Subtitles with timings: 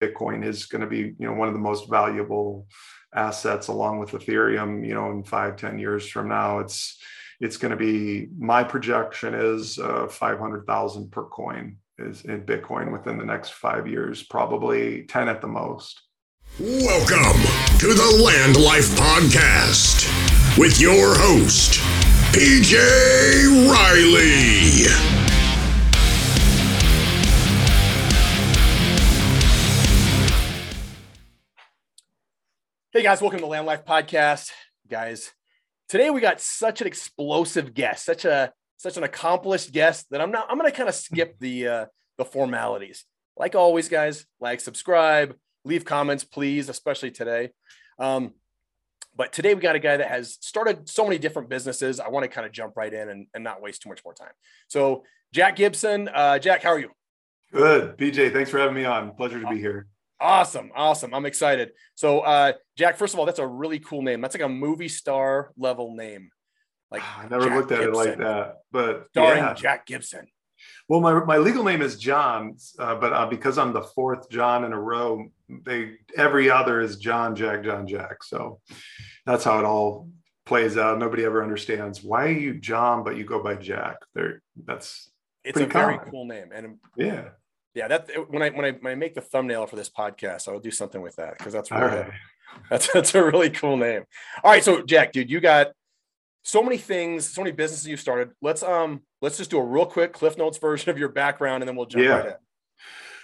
[0.00, 2.66] Bitcoin is going to be, you know, one of the most valuable
[3.14, 6.98] assets along with Ethereum, you know, in five, ten years from now, it's,
[7.40, 13.18] it's going to be, my projection is uh, 500,000 per coin is in Bitcoin within
[13.18, 16.00] the next five years, probably 10 at the most.
[16.58, 17.40] Welcome
[17.78, 20.08] to the Land Life Podcast
[20.58, 21.80] with your host,
[22.32, 22.74] PJ
[23.70, 25.19] Riley.
[33.10, 34.52] Guys, welcome to Land Life Podcast.
[34.88, 35.32] Guys,
[35.88, 40.30] today we got such an explosive guest, such a such an accomplished guest that I'm
[40.30, 41.86] not I'm gonna kind of skip the uh
[42.18, 43.04] the formalities.
[43.36, 45.34] Like always, guys, like, subscribe,
[45.64, 47.50] leave comments, please, especially today.
[47.98, 48.34] Um,
[49.16, 51.98] but today we got a guy that has started so many different businesses.
[51.98, 54.14] I want to kind of jump right in and, and not waste too much more
[54.14, 54.34] time.
[54.68, 56.90] So Jack Gibson, uh, Jack, how are you?
[57.52, 58.32] Good, PJ.
[58.32, 59.16] Thanks for having me on.
[59.16, 59.88] Pleasure to be here.
[60.20, 60.70] Awesome.
[60.74, 61.14] Awesome.
[61.14, 61.72] I'm excited.
[61.94, 64.20] So, uh, Jack, first of all, that's a really cool name.
[64.20, 66.30] That's like a movie star level name.
[66.90, 67.94] Like I never Jack looked at Gibson.
[67.94, 69.54] it like that, but starring yeah.
[69.54, 70.26] Jack Gibson.
[70.88, 74.64] Well, my, my legal name is John, uh, but uh, because I'm the fourth John
[74.64, 78.22] in a row, they every other is John, Jack, John, Jack.
[78.24, 78.60] So
[79.24, 80.10] that's how it all
[80.46, 80.98] plays out.
[80.98, 83.96] Nobody ever understands why you John, but you go by Jack.
[84.14, 85.10] There, that's
[85.44, 85.98] it's a common.
[85.98, 87.28] very cool name, and yeah,
[87.74, 90.58] yeah, that when I when I when I make the thumbnail for this podcast, I'll
[90.58, 92.10] do something with that because that's really right.
[92.70, 94.04] that's that's a really cool name.
[94.42, 95.68] All right, so Jack, dude, you got
[96.42, 98.30] so many things, so many businesses you've started.
[98.42, 101.68] Let's um let's just do a real quick Cliff Notes version of your background, and
[101.68, 102.16] then we'll jump yeah.
[102.16, 102.34] right in.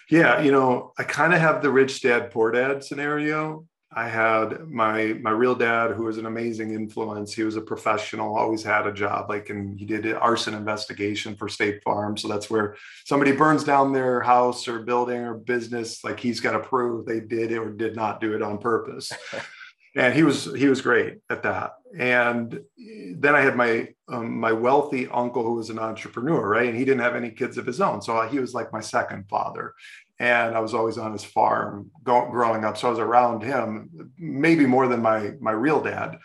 [0.08, 3.66] Yeah, you know, I kind of have the rich dad poor dad scenario.
[3.96, 7.32] I had my my real dad, who was an amazing influence.
[7.32, 9.30] He was a professional, always had a job.
[9.30, 12.18] Like, and he did an arson investigation for State Farm.
[12.18, 16.04] So that's where somebody burns down their house or building or business.
[16.04, 19.10] Like, he's got to prove they did it or did not do it on purpose.
[19.96, 21.72] and he was he was great at that.
[21.98, 22.60] And
[23.16, 26.68] then I had my um, my wealthy uncle who was an entrepreneur, right?
[26.68, 29.24] And he didn't have any kids of his own, so he was like my second
[29.30, 29.72] father
[30.18, 32.76] and I was always on his farm go, growing up.
[32.76, 36.18] So I was around him, maybe more than my my real dad.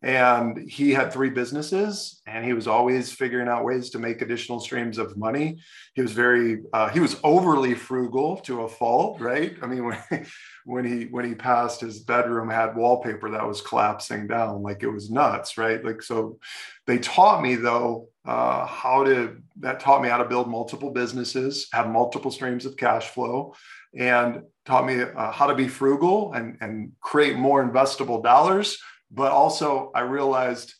[0.00, 4.60] And he had three businesses, and he was always figuring out ways to make additional
[4.60, 5.58] streams of money.
[5.94, 9.56] He was very uh, he was overly frugal to a fault, right?
[9.60, 9.96] I mean,
[10.68, 14.90] when he when he passed, his bedroom had wallpaper that was collapsing down, like it
[14.90, 15.82] was nuts, right?
[15.82, 16.38] Like so,
[16.86, 21.68] they taught me though uh, how to that taught me how to build multiple businesses
[21.72, 23.54] have multiple streams of cash flow
[23.96, 28.76] and taught me uh, how to be frugal and, and create more investable dollars.
[29.10, 30.74] But also i realized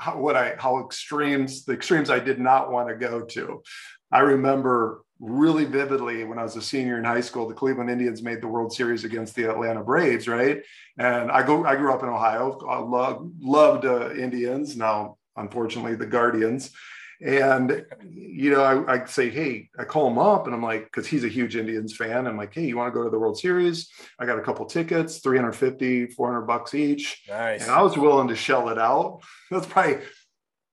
[0.00, 3.62] how, what i how extremes the extremes i did not want to go to.
[4.10, 8.22] I remember really vividly when i was a senior in high school the cleveland indians
[8.22, 10.62] made the world series against the atlanta braves right
[10.98, 15.94] and i go i grew up in ohio i love, loved uh, indians now unfortunately,
[15.94, 16.70] the Guardians.
[17.24, 21.06] And, you know, I, I say, hey, I call him up and I'm like, because
[21.06, 22.26] he's a huge Indians fan.
[22.26, 23.90] I'm like, hey, you want to go to the World Series?
[24.18, 27.22] I got a couple tickets, 350, 400 bucks each.
[27.26, 27.62] Nice.
[27.62, 29.20] And I was willing to shell it out.
[29.50, 29.98] That's probably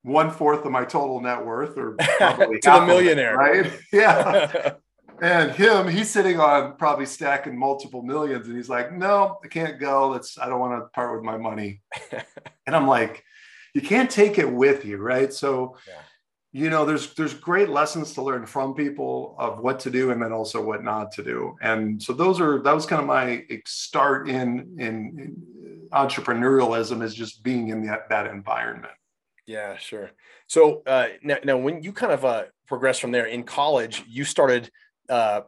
[0.03, 3.36] one fourth of my total net worth or to the millionaire.
[3.36, 3.72] right?
[3.91, 4.74] Yeah.
[5.22, 8.47] and him, he's sitting on probably stacking multiple millions.
[8.47, 10.09] And he's like, no, I can't go.
[10.09, 11.81] Let's, I don't want to part with my money.
[12.68, 13.24] and I'm like,
[13.74, 15.34] you can't take it with you, right?
[15.34, 15.94] So, yeah.
[16.52, 20.22] you know, there's there's great lessons to learn from people of what to do and
[20.22, 21.56] then also what not to do.
[21.62, 25.35] And so those are that was kind of my start in in,
[25.91, 28.94] entrepreneurialism is just being in that that environment.
[29.46, 30.12] Yeah, sure.
[30.48, 34.24] So uh, now, now, when you kind of uh, progressed from there in college, you
[34.24, 34.70] started
[35.09, 35.42] uh,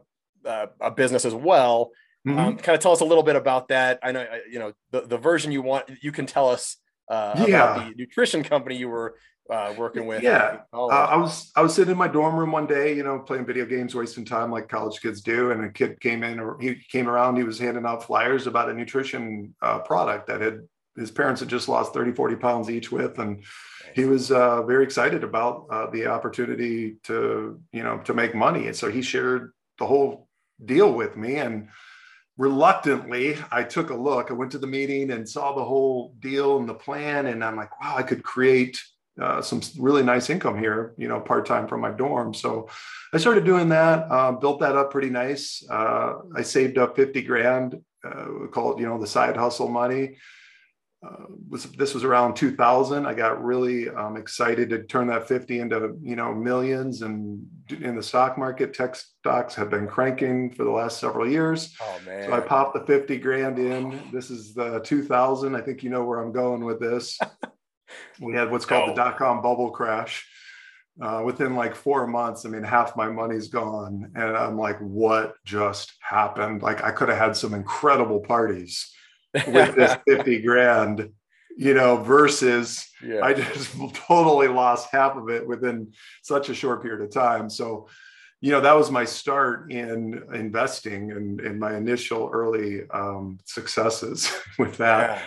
[0.44, 1.92] uh, a business as well.
[2.26, 2.38] Mm-hmm.
[2.38, 4.00] Um, kind of tell us a little bit about that.
[4.02, 5.88] I know you know the, the version you want.
[6.02, 6.76] You can tell us
[7.08, 7.46] uh, yeah.
[7.46, 9.16] about the nutrition company you were
[9.48, 10.22] uh, working with.
[10.22, 13.20] Yeah, uh, I was I was sitting in my dorm room one day, you know,
[13.20, 16.58] playing video games, wasting time like college kids do, and a kid came in, or
[16.60, 17.36] he came around.
[17.36, 20.60] He was handing out flyers about a nutrition uh, product that had
[20.96, 23.44] his parents had just lost 30, 40 pounds each with, and
[23.94, 28.66] he was uh, very excited about uh, the opportunity to you know to make money,
[28.66, 30.28] and so he shared the whole
[30.64, 31.68] deal with me and
[32.38, 34.30] reluctantly i took a look.
[34.30, 37.56] I went to the meeting and saw the whole deal and the plan and i'm
[37.56, 38.80] like wow i could create
[39.20, 42.34] uh, some really nice income here you know part-time from my dorm.
[42.34, 42.68] So
[43.14, 45.64] i started doing that uh, built that up pretty nice.
[45.70, 49.68] Uh, i saved up 50 grand uh, we call it you know the side hustle
[49.68, 50.16] money
[51.04, 55.60] uh, was this was around 2000 i got really um, excited to turn that 50
[55.60, 58.74] into you know millions and in the stock market.
[58.74, 61.74] Tech stocks have been cranking for the last several years.
[61.80, 62.24] Oh man!
[62.24, 64.00] So I popped the 50 grand in.
[64.12, 65.54] This is the 2000.
[65.54, 67.18] I think you know where I'm going with this.
[68.20, 68.94] we had what's called no.
[68.94, 70.26] the dot com bubble crash.
[71.00, 74.10] Uh, within like four months, I mean, half my money's gone.
[74.14, 76.62] And I'm like, what just happened?
[76.62, 78.94] Like, I could have had some incredible parties
[79.46, 81.10] with this 50 grand
[81.56, 83.24] you know, versus yeah.
[83.24, 85.92] I just totally lost half of it within
[86.22, 87.48] such a short period of time.
[87.48, 87.88] So,
[88.42, 94.30] you know, that was my start in investing and, in my initial early um, successes
[94.58, 95.18] with that.
[95.18, 95.22] Yeah.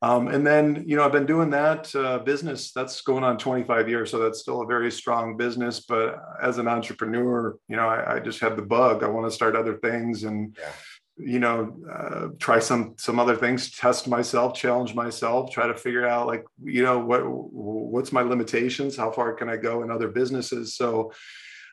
[0.00, 3.88] Um, and then, you know, I've been doing that uh, business that's going on 25
[3.88, 4.12] years.
[4.12, 5.80] So that's still a very strong business.
[5.80, 9.02] But as an entrepreneur, you know, I, I just had the bug.
[9.02, 10.22] I want to start other things.
[10.22, 10.70] And, yeah
[11.18, 16.06] you know uh, try some some other things test myself challenge myself try to figure
[16.06, 18.96] out like you know what what's my limitations?
[18.96, 20.76] How far can i go in other businesses?
[20.76, 21.12] So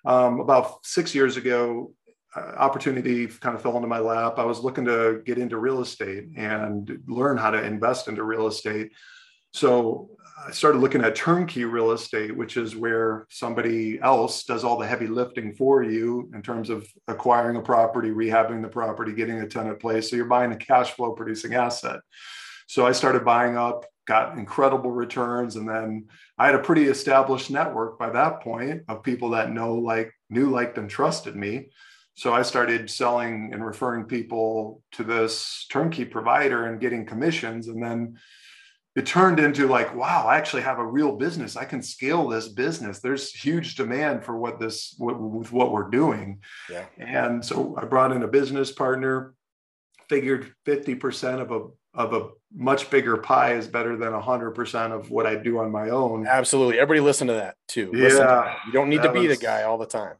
[0.05, 1.91] um, about six years ago
[2.35, 4.37] uh, opportunity kind of fell into my lap.
[4.37, 8.47] I was looking to get into real estate and learn how to invest into real
[8.47, 8.91] estate.
[9.53, 14.77] So I started looking at turnkey real estate, which is where somebody else does all
[14.77, 19.39] the heavy lifting for you in terms of acquiring a property, rehabbing the property, getting
[19.39, 20.09] a tenant place.
[20.09, 22.01] So you're buying a cash flow producing asset.
[22.67, 27.49] So I started buying up, got incredible returns, and then I had a pretty established
[27.49, 31.69] network by that point of people that know, like, knew, liked, and trusted me.
[32.15, 37.81] So I started selling and referring people to this turnkey provider and getting commissions, and
[37.81, 38.17] then
[38.95, 41.55] it turned into like wow i actually have a real business.
[41.55, 42.99] I can scale this business.
[42.99, 46.41] There's huge demand for what this what, with what we're doing.
[46.69, 46.85] Yeah.
[46.97, 49.33] and so i brought in a business partner
[50.07, 55.25] figured 50% of a of a much bigger pie is better than 100% of what
[55.25, 56.27] i do on my own.
[56.27, 56.77] Absolutely.
[56.77, 57.91] Everybody listen to that too.
[57.93, 58.09] Yeah.
[58.09, 60.15] to you don't need to be was, the guy all the time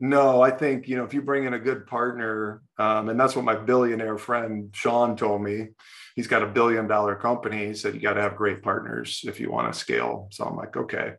[0.00, 3.36] no, I think you know if you bring in a good partner, um, and that's
[3.36, 5.68] what my billionaire friend Sean told me.
[6.16, 7.66] He's got a billion dollar company.
[7.66, 10.28] He said you got to have great partners if you want to scale.
[10.32, 11.14] So I'm like, okay.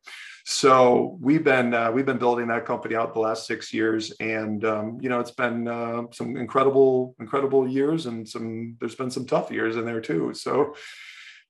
[0.45, 4.65] So we've been uh, we've been building that company out the last six years, and
[4.65, 9.27] um, you know it's been uh, some incredible incredible years, and some there's been some
[9.27, 10.33] tough years in there too.
[10.33, 10.73] So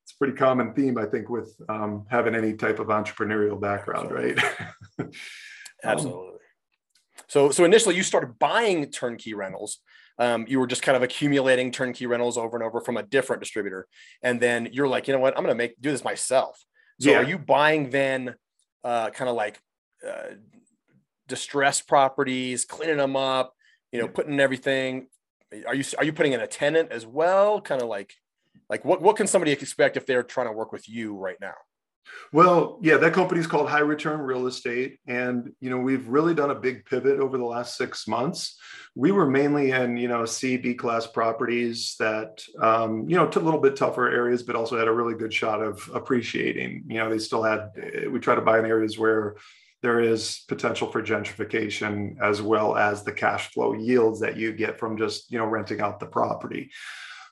[0.04, 4.12] it's a pretty common theme, I think, with um, having any type of entrepreneurial background,
[4.12, 4.44] Absolutely.
[5.00, 5.10] right?
[5.84, 6.41] Absolutely.
[7.32, 9.78] So, so initially you started buying turnkey rentals.
[10.20, 13.42] Um, you were just kind of accumulating turnkey rentals over and over from a different
[13.42, 13.88] distributor,
[14.22, 16.62] and then you're like, you know what, I'm going to make do this myself.
[17.00, 17.20] So, yeah.
[17.20, 18.36] are you buying then,
[18.84, 19.62] uh, kind of like
[20.06, 20.36] uh,
[21.30, 23.54] distressed properties, cleaning them up,
[23.94, 25.08] you know, putting everything?
[25.66, 27.62] Are you are you putting in a tenant as well?
[27.62, 28.14] Kind of like,
[28.70, 31.56] like what what can somebody expect if they're trying to work with you right now?
[32.34, 35.00] Well, yeah, that company is called High Return Real Estate.
[35.08, 38.58] And, you know, we've really done a big pivot over the last six months.
[38.96, 43.40] We were mainly in, you know, C, B class properties that, um, you know, to
[43.40, 46.86] a little bit tougher areas, but also had a really good shot of appreciating.
[46.88, 47.72] You know, they still had,
[48.12, 49.36] we try to buy in areas where
[49.82, 54.80] there is potential for gentrification as well as the cash flow yields that you get
[54.80, 56.70] from just, you know, renting out the property.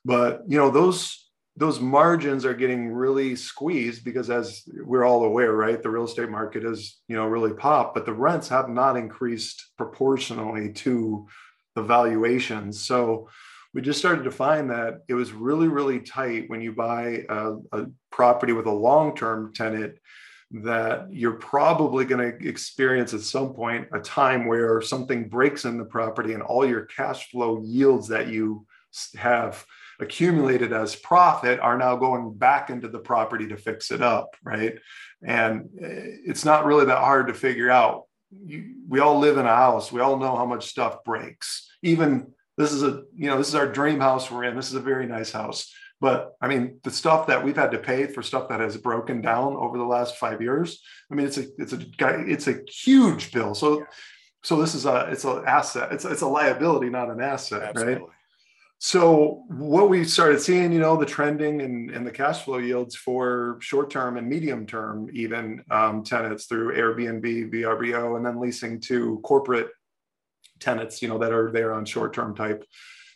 [0.04, 1.29] But, you know, those,
[1.60, 6.30] those margins are getting really squeezed because as we're all aware right the real estate
[6.30, 11.28] market is you know really popped but the rents have not increased proportionally to
[11.76, 13.28] the valuations so
[13.74, 17.56] we just started to find that it was really really tight when you buy a,
[17.74, 19.96] a property with a long-term tenant
[20.52, 25.78] that you're probably going to experience at some point a time where something breaks in
[25.78, 28.66] the property and all your cash flow yields that you
[29.16, 29.64] have
[30.00, 34.76] accumulated as profit are now going back into the property to fix it up, right?
[35.26, 38.04] And eh, it's not really that hard to figure out.
[38.46, 39.92] You, we all live in a house.
[39.92, 41.70] We all know how much stuff breaks.
[41.82, 44.56] Even this is a, you know, this is our dream house we're in.
[44.56, 45.74] This is a very nice house.
[46.02, 49.22] But I mean, the stuff that we've had to pay for stuff that has broken
[49.22, 50.82] down over the last five years.
[51.12, 53.54] I mean, it's a it's a it's a huge bill.
[53.54, 53.86] So,
[54.44, 55.92] so this is a it's an asset.
[55.92, 57.96] It's it's a liability, not an asset, Absolutely.
[57.96, 58.04] right?
[58.82, 62.96] So what we started seeing, you know, the trending and, and the cash flow yields
[62.96, 69.68] for short-term and medium-term even um, tenants through Airbnb, VRBO, and then leasing to corporate
[70.62, 72.64] tenants, you know, that are there on short-term type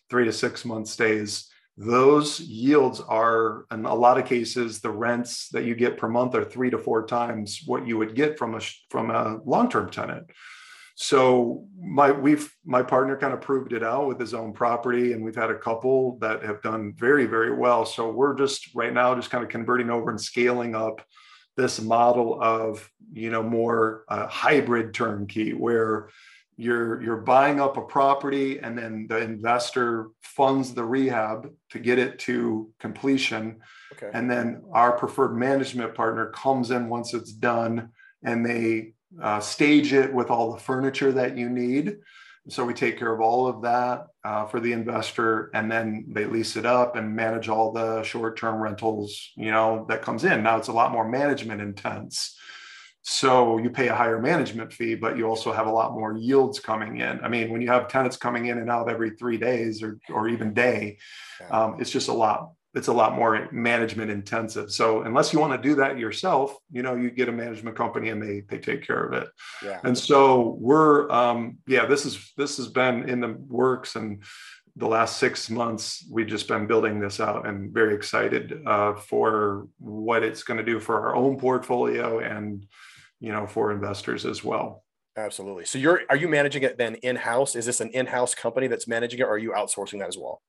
[0.10, 1.50] three to six month stays.
[1.78, 6.36] Those yields are, in a lot of cases, the rents that you get per month
[6.36, 10.28] are three to four times what you would get from a from a long-term tenant.
[10.96, 15.24] So my we've my partner kind of proved it out with his own property, and
[15.24, 17.86] we've had a couple that have done very very well.
[17.86, 21.02] So we're just right now just kind of converting over and scaling up
[21.58, 26.10] this model of you know more uh, hybrid turnkey where
[26.56, 31.98] you're you're buying up a property and then the investor funds the rehab to get
[31.98, 33.60] it to completion
[33.94, 34.12] okay.
[34.14, 37.90] and then our preferred management partner comes in once it's done
[38.24, 41.98] and they uh, stage it with all the furniture that you need
[42.50, 46.26] so we take care of all of that uh, for the investor and then they
[46.26, 50.58] lease it up and manage all the short-term rentals you know that comes in now
[50.58, 52.38] it's a lot more management intense
[53.04, 56.62] so you pay a higher management fee, but you also have a lot more yields
[56.62, 57.20] coming in.
[57.22, 60.30] I mean, when you have tenants coming in and out every three days or, or
[60.30, 60.98] even day,
[61.52, 62.52] um, it's just a lot.
[62.74, 64.72] It's a lot more management intensive.
[64.72, 68.10] So unless you want to do that yourself, you know, you get a management company
[68.10, 69.30] and they they take care of it.
[69.64, 69.80] Yeah.
[69.84, 74.24] And so we're um, yeah, this is this has been in the works and
[74.76, 79.68] the last six months we've just been building this out and very excited uh, for
[79.78, 82.66] what it's going to do for our own portfolio and
[83.20, 84.84] you know for investors as well
[85.16, 88.88] absolutely so you're are you managing it then in-house is this an in-house company that's
[88.88, 90.42] managing it or are you outsourcing that as well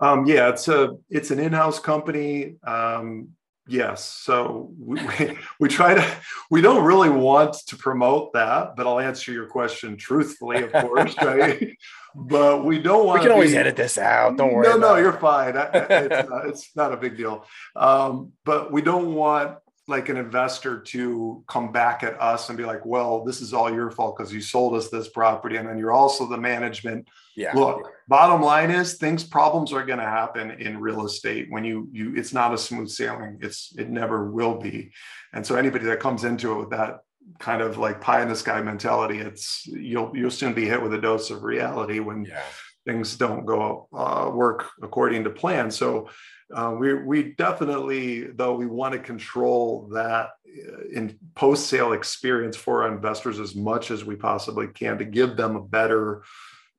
[0.00, 2.56] um, yeah it's a it's an in-house company.
[2.64, 3.30] Um,
[3.66, 4.04] yes.
[4.04, 6.16] So we, we, we, try to
[6.50, 11.14] we don't really want to promote that but i'll answer your question truthfully of course
[11.22, 11.76] right?
[12.12, 14.36] But we don't want we can always be, edit this out.
[14.36, 15.54] Don't worry no no you're fine.
[15.56, 17.46] It's, uh, it's not a big deal.
[17.76, 19.58] Um, but we don't want
[19.90, 23.70] like an investor to come back at us and be like, well, this is all
[23.70, 25.56] your fault because you sold us this property.
[25.56, 27.08] And then you're also the management.
[27.36, 27.54] Yeah.
[27.54, 31.88] Look, bottom line is things, problems are going to happen in real estate when you,
[31.92, 33.38] you, it's not a smooth sailing.
[33.40, 34.92] It's, it never will be.
[35.32, 37.00] And so anybody that comes into it with that
[37.38, 40.92] kind of like pie in the sky mentality, it's, you'll, you'll soon be hit with
[40.94, 42.42] a dose of reality when yeah.
[42.84, 45.70] things don't go uh, work according to plan.
[45.70, 46.08] So,
[46.52, 52.56] uh, we, we definitely, though, we want to control that uh, in post sale experience
[52.56, 56.24] for our investors as much as we possibly can to give them a better,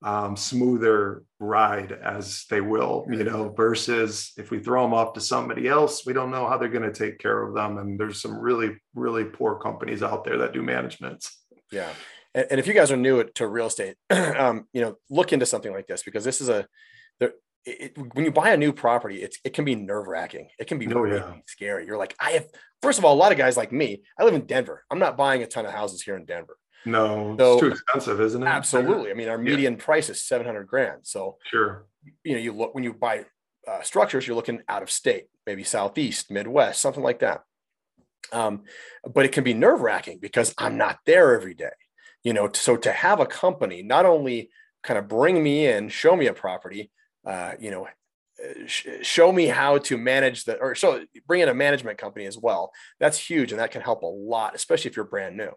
[0.03, 5.21] um, smoother ride as they will, you know, versus if we throw them off to
[5.21, 7.77] somebody else, we don't know how they're going to take care of them.
[7.77, 11.39] And there's some really, really poor companies out there that do managements.
[11.71, 11.89] Yeah.
[12.33, 15.45] And, and if you guys are new to real estate, um, you know, look into
[15.45, 16.67] something like this because this is a,
[17.19, 17.33] there,
[17.65, 20.47] it, when you buy a new property, it's it can be nerve wracking.
[20.59, 21.33] It can be oh, really yeah.
[21.45, 21.85] scary.
[21.85, 22.47] You're like, I have
[22.81, 24.01] first of all, a lot of guys like me.
[24.17, 24.83] I live in Denver.
[24.89, 26.57] I'm not buying a ton of houses here in Denver.
[26.85, 28.47] No, so, it's too expensive, isn't it?
[28.47, 29.11] Absolutely.
[29.11, 29.83] I mean, our median yeah.
[29.83, 31.01] price is 700 grand.
[31.03, 31.85] So sure,
[32.23, 33.25] you know, you look when you buy
[33.67, 37.43] uh, structures, you're looking out of state, maybe southeast, Midwest, something like that.
[38.31, 38.63] Um,
[39.13, 41.71] but it can be nerve wracking because I'm not there every day.
[42.23, 44.49] You know, so to have a company not only
[44.83, 46.91] kind of bring me in, show me a property,
[47.25, 47.87] uh, you know,
[48.65, 52.37] sh- show me how to manage the, or show, bring in a management company as
[52.37, 52.71] well.
[52.99, 53.51] That's huge.
[53.51, 55.51] And that can help a lot, especially if you're brand new.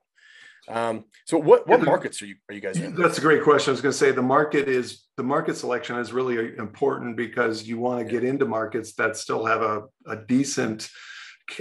[0.68, 2.94] Um, so what, what markets are you, are you guys in?
[2.94, 3.70] That's a great question.
[3.70, 7.64] I was going to say the market is the market selection is really important because
[7.64, 10.88] you want to get into markets that still have a, a decent,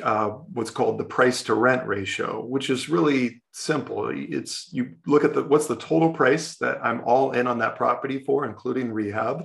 [0.01, 4.10] uh, what's called the price to rent ratio, which is really simple.
[4.13, 7.75] It's you look at the what's the total price that I'm all in on that
[7.75, 9.43] property for, including rehab,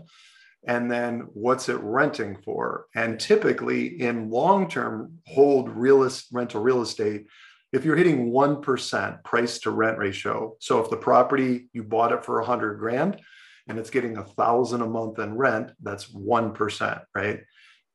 [0.66, 7.26] and then what's it renting for and typically in long-term hold real rental real estate
[7.72, 12.24] if you're hitting 1% price to rent ratio so if the property you bought it
[12.24, 13.20] for 100 grand
[13.68, 17.40] and it's getting a thousand a month in rent that's 1% right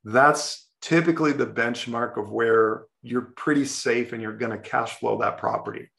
[0.03, 5.17] that's typically the benchmark of where you're pretty safe and you're going to cash flow
[5.17, 5.89] that property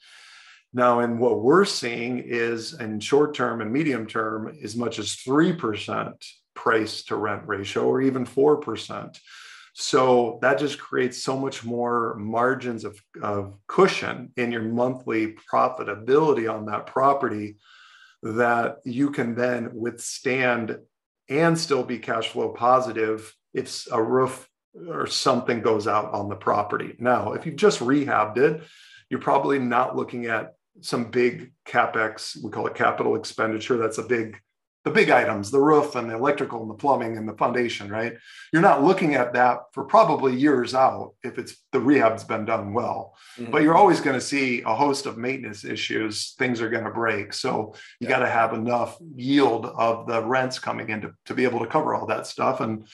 [0.77, 5.15] now, and what we're seeing is in short term and medium term, as much as
[5.15, 6.13] 3%
[6.55, 9.17] price to rent ratio or even 4%.
[9.75, 16.51] So that just creates so much more margins of, of cushion in your monthly profitability
[16.51, 17.57] on that property
[18.23, 20.79] that you can then withstand
[21.29, 24.49] and still be cash flow positive if a roof
[24.89, 26.95] or something goes out on the property.
[27.01, 28.63] Now, if you've just rehabbed it,
[29.11, 33.77] you're probably not looking at some big capex, we call it capital expenditure.
[33.77, 34.41] That's a big
[34.85, 38.15] the big items, the roof and the electrical and the plumbing and the foundation, right?
[38.53, 42.75] You're not looking at that for probably years out if it's the rehab's been done
[42.75, 43.17] well.
[43.39, 43.51] Mm-hmm.
[43.51, 46.35] But you're always going to see a host of maintenance issues.
[46.39, 47.33] Things are going to break.
[47.33, 48.11] So you yeah.
[48.11, 51.67] got to have enough yield of the rents coming in to, to be able to
[51.67, 52.61] cover all that stuff.
[52.61, 52.87] And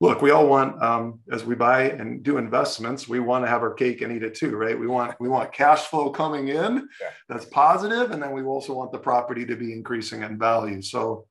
[0.00, 3.62] look, we all want um, as we buy and do investments, we want to have
[3.62, 4.78] our cake and eat it too, right?
[4.78, 7.10] We want we want cash flow coming in yeah.
[7.28, 10.82] that's positive, and then we also want the property to be increasing in value.
[10.82, 11.26] So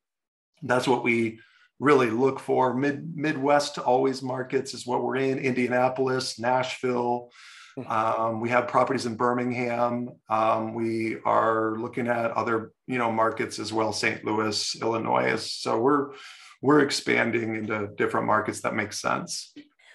[0.61, 1.39] that's what we
[1.79, 2.73] really look for.
[2.73, 5.39] Mid Midwest always markets is what we're in.
[5.39, 7.31] Indianapolis, Nashville,
[7.75, 7.87] Hmm.
[7.87, 10.09] Um, we have properties in Birmingham.
[10.29, 14.23] Um, we are looking at other, you know, markets as well, St.
[14.25, 15.37] Louis, Illinois.
[15.37, 16.11] So we're
[16.61, 19.53] we're expanding into different markets that make sense.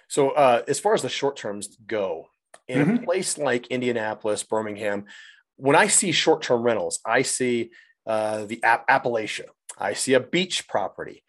[0.08, 2.28] So uh, as far as the short terms go,
[2.66, 2.96] in mm-hmm.
[2.96, 5.04] a place like Indianapolis, Birmingham,
[5.56, 7.70] when I see short term rentals, I see
[8.06, 9.46] uh, the App- Appalachia.
[9.76, 11.22] I see a beach property.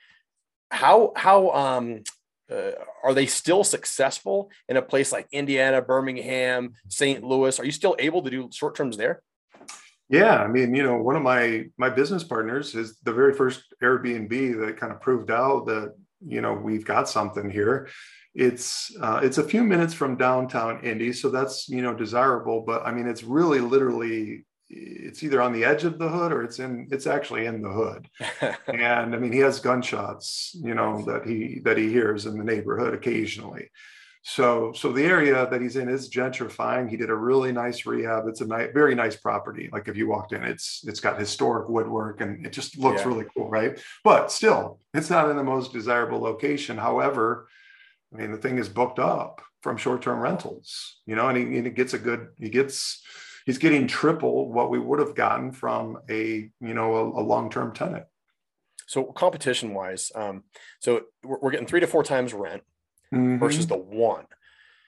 [0.69, 2.03] How how um,
[2.51, 2.71] uh,
[3.03, 7.23] are they still successful in a place like Indiana, Birmingham, St.
[7.23, 7.59] Louis?
[7.59, 9.21] Are you still able to do short terms there?
[10.09, 13.63] Yeah, I mean, you know, one of my my business partners is the very first
[13.83, 17.89] Airbnb that kind of proved out that you know we've got something here.
[18.33, 22.61] It's uh, it's a few minutes from downtown Indy, so that's you know desirable.
[22.61, 26.43] But I mean, it's really literally it's either on the edge of the hood or
[26.43, 28.09] it's in it's actually in the hood.
[28.67, 32.43] And i mean he has gunshots you know that he that he hears in the
[32.43, 33.69] neighborhood occasionally.
[34.23, 36.89] So so the area that he's in is gentrifying.
[36.89, 38.27] He did a really nice rehab.
[38.27, 39.69] It's a nice very nice property.
[39.71, 43.07] Like if you walked in it's it's got historic woodwork and it just looks yeah.
[43.07, 43.79] really cool right?
[44.03, 46.77] But still it's not in the most desirable location.
[46.77, 47.47] However
[48.13, 51.65] i mean the thing is booked up from short-term rentals you know and he, and
[51.65, 53.03] he gets a good he gets
[53.47, 57.73] he's getting triple what we would have gotten from a you know a, a long-term
[57.73, 58.03] tenant.
[58.85, 60.43] So competition wise um,
[60.79, 62.61] so we're, we're, getting three to four times rent
[63.11, 63.39] mm-hmm.
[63.39, 64.25] versus the one.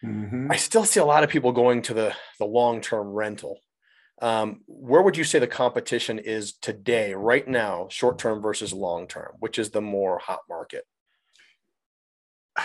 [0.04, 0.50] Mm-hmm.
[0.50, 3.60] i still see a lot of people going to the the long-term rental.
[4.22, 9.36] Um, where would you say the competition is today right now short-term versus long-term?
[9.40, 10.86] Which is the more hot market?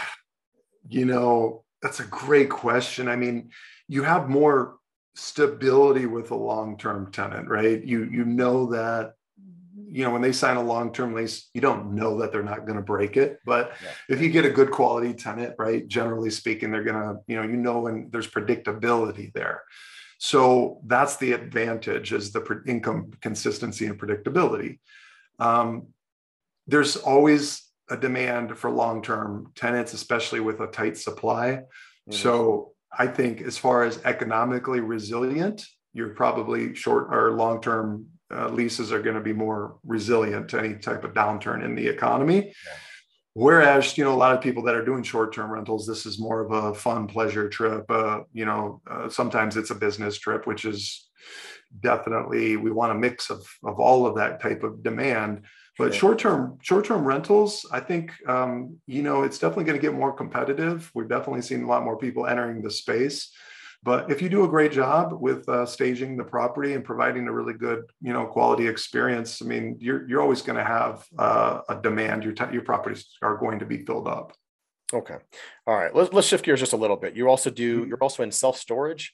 [0.87, 3.09] You know that's a great question.
[3.09, 3.53] I mean
[3.89, 4.77] you have more
[5.15, 7.83] stability with a long-term tenant, right?
[7.83, 9.15] You you know that
[9.89, 12.77] you know when they sign a long-term lease, you don't know that they're not going
[12.77, 13.39] to break it.
[13.47, 13.91] But yeah.
[14.09, 17.43] if you get a good quality tenant, right, generally speaking, they're going to you know
[17.43, 19.63] you know when there's predictability there.
[20.19, 24.79] So that's the advantage is the income consistency and predictability.
[25.39, 25.89] Um,
[26.67, 31.65] there's always a demand for long-term tenants, especially with a tight supply.
[32.09, 32.13] Mm-hmm.
[32.13, 38.49] So I think as far as economically resilient, you're probably short or long term uh,
[38.49, 42.47] leases are going to be more resilient to any type of downturn in the economy.
[42.47, 42.73] Yeah.
[43.35, 46.21] Whereas, you know, a lot of people that are doing short term rentals, this is
[46.21, 47.85] more of a fun pleasure trip.
[47.91, 51.09] Uh, you know, uh, sometimes it's a business trip, which is
[51.81, 55.43] definitely, we want a mix of, of all of that type of demand
[55.77, 59.83] but short term short term rentals, I think um, you know it's definitely going to
[59.83, 60.91] get more competitive.
[60.95, 63.33] We've definitely seen a lot more people entering the space.
[63.83, 67.33] But if you do a great job with uh, staging the property and providing a
[67.33, 71.61] really good, you know, quality experience, I mean, you're you're always going to have uh,
[71.69, 72.23] a demand.
[72.23, 74.33] Your t- your properties are going to be filled up.
[74.93, 75.17] Okay,
[75.67, 75.95] all right.
[75.95, 77.17] Let's let's shift gears just a little bit.
[77.17, 77.81] You also do.
[77.81, 77.89] Mm-hmm.
[77.89, 79.13] You're also in self storage.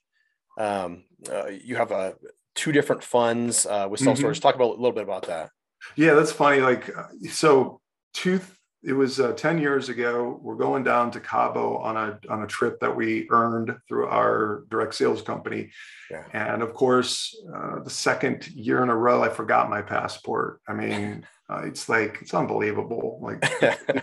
[0.58, 2.12] Um, uh, you have uh,
[2.54, 4.38] two different funds uh, with self storage.
[4.38, 4.42] Mm-hmm.
[4.42, 5.50] Talk about a little bit about that.
[5.96, 6.60] Yeah, that's funny.
[6.60, 7.80] Like, uh, so
[8.12, 8.40] two,
[8.82, 10.40] it was uh, 10 years ago.
[10.42, 14.64] We're going down to Cabo on a, on a trip that we earned through our
[14.70, 15.70] direct sales company.
[16.10, 16.24] Yeah.
[16.32, 20.62] And of course, uh, the second year in a row, I forgot my passport.
[20.66, 23.18] I mean, uh, it's like, it's unbelievable.
[23.20, 23.44] Like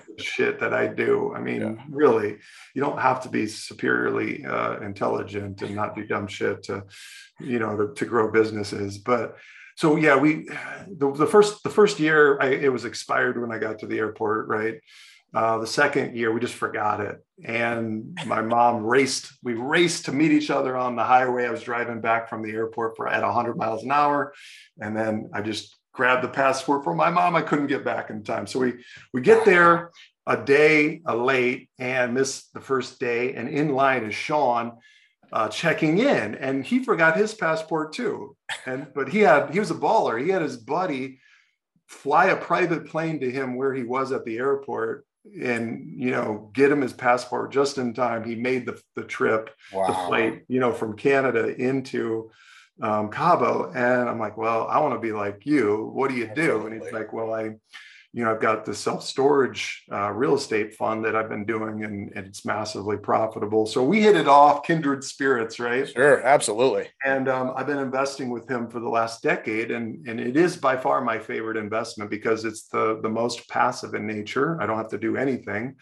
[0.20, 1.34] shit that I do.
[1.34, 1.84] I mean, yeah.
[1.90, 2.38] really,
[2.76, 6.84] you don't have to be superiorly uh, intelligent and not do dumb shit to,
[7.40, 9.00] you know, to, to grow businesses.
[9.00, 9.38] But
[9.78, 10.50] so yeah, we
[10.88, 14.00] the, the first the first year I, it was expired when I got to the
[14.00, 14.82] airport, right?
[15.36, 19.32] Uh, the second year we just forgot it, and my mom raced.
[19.44, 21.46] We raced to meet each other on the highway.
[21.46, 24.34] I was driving back from the airport for, at 100 miles an hour,
[24.82, 27.36] and then I just grabbed the passport for my mom.
[27.36, 29.92] I couldn't get back in time, so we we get there
[30.26, 34.80] a day late and miss the first day, and in line is Sean
[35.32, 38.36] uh, checking in, and he forgot his passport too.
[38.66, 40.22] And but he had he was a baller.
[40.24, 41.20] He had his buddy
[41.88, 45.06] fly a private plane to him where he was at the airport
[45.42, 49.50] and you know get him his passport just in time he made the, the trip
[49.74, 49.88] wow.
[49.88, 52.30] the flight you know from canada into
[52.82, 56.30] um, cabo and i'm like well i want to be like you what do you
[56.34, 57.50] do and he's like well i
[58.18, 61.84] you know, I've got the self storage uh, real estate fund that I've been doing,
[61.84, 63.68] and, and, it's massively profitable.
[63.68, 65.88] So we hit it off, kindred spirits, right?
[65.88, 66.88] Sure, absolutely.
[67.06, 70.58] And um, I've been investing with him for the last decade, and and it is
[70.58, 74.60] by far my favorite investment because it's the the most passive in nature.
[74.60, 75.76] I don't have to do anything,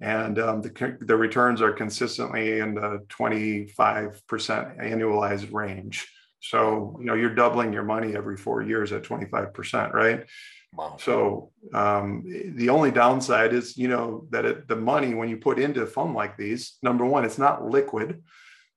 [0.00, 6.08] and um, the the returns are consistently in the twenty five percent annualized range.
[6.40, 10.24] So you know you're doubling your money every four years at twenty five percent, right?
[10.72, 10.96] Wow.
[11.00, 12.24] So um,
[12.56, 15.86] the only downside is, you know, that it, the money when you put into a
[15.86, 18.22] fund like these, number one, it's not liquid.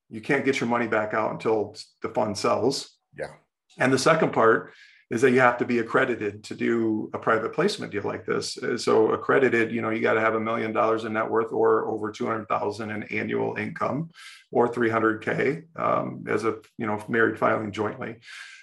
[0.09, 2.97] you can't get your money back out until the fund sells.
[3.17, 3.33] Yeah.
[3.77, 4.73] And the second part
[5.11, 8.57] is that you have to be accredited to do a private placement deal like this.
[8.57, 11.51] Uh, so accredited, you know, you got to have a million dollars in net worth
[11.51, 14.09] or over 200,000 in annual income
[14.51, 18.17] or 300K um, as a, you know, married filing jointly.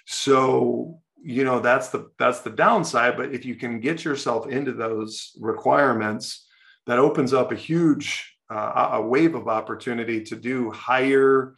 [0.05, 3.17] So, you know, that's the, that's the downside.
[3.17, 6.45] But if you can get yourself into those requirements,
[6.85, 11.55] that opens up a huge, uh, a wave of opportunity to do higher,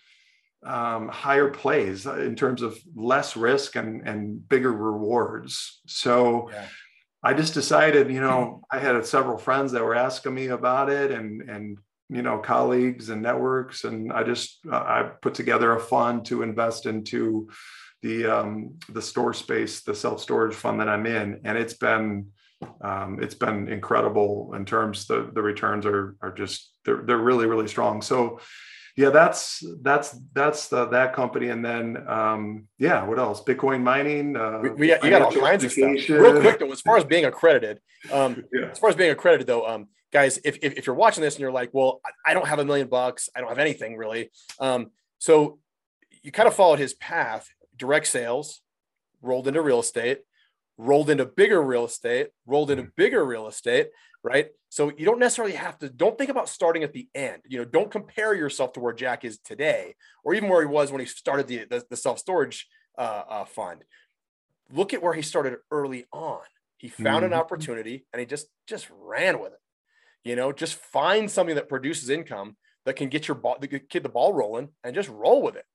[0.66, 5.82] um, higher plays in terms of less risk and, and bigger rewards.
[5.86, 6.66] So yeah.
[7.22, 11.12] I just decided, you know, I had several friends that were asking me about it
[11.12, 11.78] and, and,
[12.10, 13.84] you know, colleagues and networks.
[13.84, 17.50] And I just, uh, I put together a fund to invest into
[18.02, 21.42] the, um, the store space, the self-storage fund that I'm in.
[21.44, 22.28] And it's been,
[22.82, 27.46] um, it's been incredible in terms the the returns are are just they're they're really
[27.46, 28.02] really strong.
[28.02, 28.42] So
[28.98, 33.42] yeah, that's that's that's the, that company, and then um, yeah, what else?
[33.42, 34.36] Bitcoin mining.
[34.36, 36.10] Uh, we, we, you got all kinds of stuff.
[36.10, 37.80] Real quick though, as far as being accredited,
[38.12, 38.68] um, yeah.
[38.72, 41.40] as far as being accredited though, um, guys, if, if, if you're watching this and
[41.42, 44.32] you're like, well, I don't have a million bucks, I don't have anything really.
[44.60, 45.60] Um, so
[46.22, 47.48] you kind of followed his path,
[47.80, 48.62] direct sales,
[49.22, 50.20] rolled into real estate,
[50.78, 53.88] rolled into bigger real estate, rolled into bigger real estate,
[54.24, 54.50] right?
[54.70, 57.42] So you don't necessarily have to, don't think about starting at the end.
[57.48, 60.92] You know, don't compare yourself to where Jack is today or even where he was
[60.92, 63.84] when he started the, the, the self storage uh, uh, fund.
[64.72, 66.42] Look at where he started early on.
[66.78, 67.34] He found mm-hmm.
[67.34, 69.60] an opportunity and he just just ran with it.
[70.24, 74.10] You know, just find something that produces income that can get your ball, get the
[74.10, 75.66] ball rolling, and just roll with it.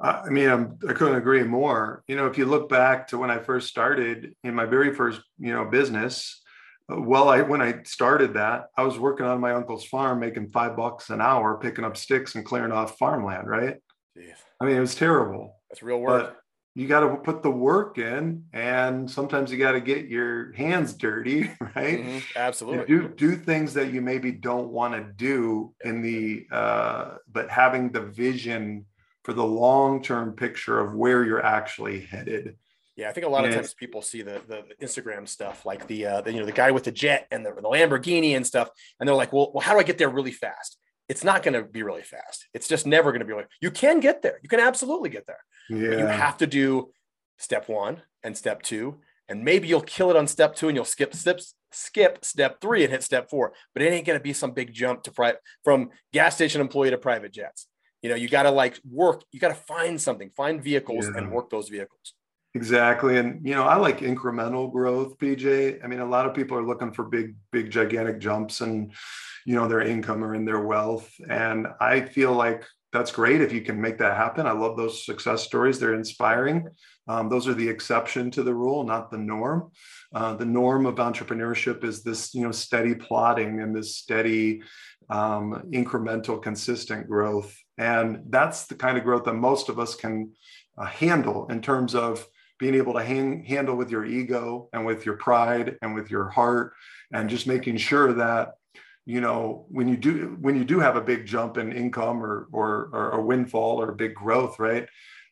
[0.00, 2.02] I mean, I'm, I couldn't agree more.
[2.08, 5.20] You know, if you look back to when I first started in my very first,
[5.38, 6.40] you know, business,
[6.88, 10.76] well, I when I started that, I was working on my uncle's farm, making five
[10.76, 13.48] bucks an hour, picking up sticks and clearing off farmland.
[13.48, 13.76] Right?
[14.16, 14.34] Jeez.
[14.60, 15.56] I mean, it was terrible.
[15.70, 16.24] That's real work.
[16.24, 16.36] But
[16.74, 20.94] you got to put the work in, and sometimes you got to get your hands
[20.94, 22.00] dirty, right?
[22.00, 22.18] Mm-hmm.
[22.36, 22.86] Absolutely.
[22.86, 27.90] do do things that you maybe don't want to do in the, uh, but having
[27.90, 28.86] the vision
[29.24, 32.56] for the long term picture of where you're actually headed.
[32.96, 36.04] Yeah, I think a lot of times people see the, the, Instagram stuff, like the,
[36.04, 38.68] uh, the, you know the guy with the jet and the, the Lamborghini and stuff,
[38.98, 40.76] and they're like, well, well, how do I get there really fast?
[41.08, 42.46] It's not going to be really fast.
[42.52, 43.46] It's just never going to be really.
[43.60, 44.38] You can get there.
[44.42, 45.38] You can absolutely get there.
[45.70, 45.88] Yeah.
[45.88, 46.90] But you have to do
[47.38, 50.84] step one and step two, and maybe you'll kill it on step two, and you'll
[50.84, 53.54] skip steps, skip step three and hit step four.
[53.72, 56.90] But it ain't going to be some big jump to private from gas station employee
[56.90, 57.66] to private jets.
[58.02, 59.22] You know, you got to like work.
[59.32, 61.18] You got to find something, find vehicles, yeah.
[61.18, 62.14] and work those vehicles.
[62.54, 63.16] Exactly.
[63.18, 65.84] And, you know, I like incremental growth, PJ.
[65.84, 68.92] I mean, a lot of people are looking for big, big, gigantic jumps and,
[69.46, 71.12] you know, their income or in their wealth.
[71.28, 74.48] And I feel like that's great if you can make that happen.
[74.48, 75.78] I love those success stories.
[75.78, 76.66] They're inspiring.
[77.06, 79.70] Um, those are the exception to the rule, not the norm.
[80.12, 84.62] Uh, the norm of entrepreneurship is this, you know, steady plotting and this steady,
[85.08, 87.56] um, incremental, consistent growth.
[87.80, 90.32] And that's the kind of growth that most of us can
[90.76, 95.06] uh, handle in terms of being able to hang, handle with your ego and with
[95.06, 96.74] your pride and with your heart
[97.10, 98.56] and just making sure that
[99.06, 102.48] you know when you do when you do have a big jump in income or
[102.52, 104.86] or, or a windfall or a big growth right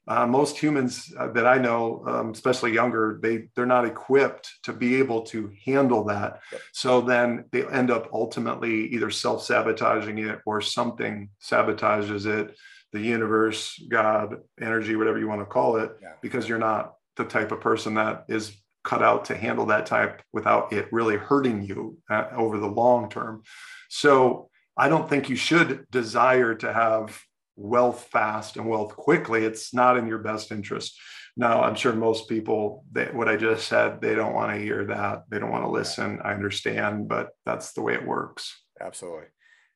[0.08, 4.72] uh, most humans uh, that i know um, especially younger they they're not equipped to
[4.72, 6.40] be able to handle that
[6.72, 12.56] so then they end up ultimately either self-sabotaging it or something sabotages it
[12.92, 16.12] the universe god energy whatever you want to call it yeah.
[16.22, 18.56] because you're not the type of person that is
[18.88, 23.10] cut out to handle that type without it really hurting you uh, over the long
[23.10, 23.42] term.
[23.90, 27.20] So I don't think you should desire to have
[27.58, 29.44] wealth fast and wealth quickly.
[29.44, 30.98] It's not in your best interest.
[31.36, 34.86] Now, I'm sure most people, they, what I just said, they don't want to hear
[34.86, 35.24] that.
[35.28, 36.20] They don't want to listen.
[36.24, 38.60] I understand, but that's the way it works.
[38.80, 39.26] Absolutely.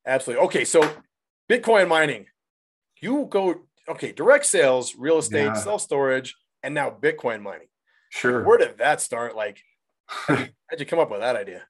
[0.07, 0.45] Absolutely.
[0.47, 0.65] Okay.
[0.65, 0.89] So,
[1.51, 2.27] Bitcoin mining,
[3.01, 5.55] you go, okay, direct sales, real estate, yeah.
[5.55, 7.69] self storage, and now Bitcoin mining.
[8.11, 8.45] Sure.
[8.45, 9.37] Where did that start?
[9.37, 9.63] Like,
[10.07, 11.63] how'd you, how'd you come up with that idea?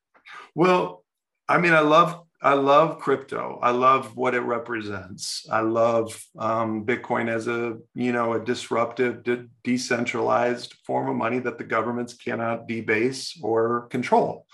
[0.54, 1.04] Well,
[1.48, 3.60] I mean, I love I love crypto.
[3.62, 5.46] I love what it represents.
[5.48, 11.38] I love um, Bitcoin as a you know a disruptive, de- decentralized form of money
[11.38, 14.46] that the governments cannot debase or control.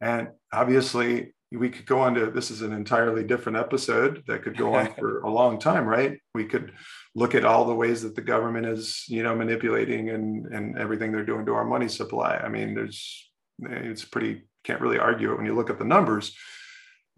[0.00, 4.56] And obviously, we could go on to this is an entirely different episode that could
[4.56, 6.20] go on for a long time, right?
[6.34, 6.72] We could
[7.16, 11.10] look at all the ways that the government is, you know, manipulating and and everything
[11.10, 12.36] they're doing to our money supply.
[12.36, 13.28] I mean, there's
[13.60, 16.36] it's pretty can't really argue it when you look at the numbers.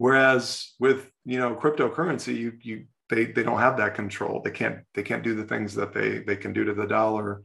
[0.01, 4.41] Whereas with you know cryptocurrency, you you they they don't have that control.
[4.43, 7.43] They can't they can't do the things that they they can do to the dollar.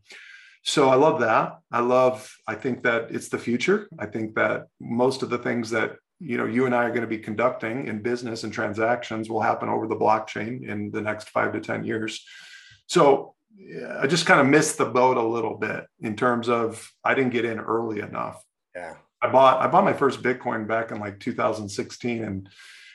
[0.63, 1.59] So I love that.
[1.71, 2.35] I love.
[2.49, 3.91] I think that it's the future.
[3.99, 7.03] I think that most of the things that you know you and I are going
[7.03, 11.29] to be conducting in business and transactions will happen over the blockchain in the next
[11.29, 12.25] five to ten years.
[12.87, 13.35] So
[14.01, 17.35] I just kind of missed the boat a little bit in terms of I didn't
[17.35, 18.43] get in early enough.
[18.75, 18.95] Yeah.
[19.23, 22.49] I bought I bought my first Bitcoin back in like 2016 and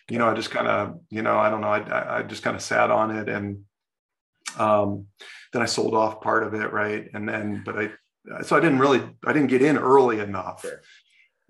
[0.10, 2.56] you know I just kind of you know I don't know I I just kind
[2.56, 3.64] of sat on it and
[4.58, 5.08] um
[5.54, 7.92] then I sold off part of it right and then but I
[8.44, 10.62] so I didn't really I didn't get in early enough.
[10.62, 10.82] Sure.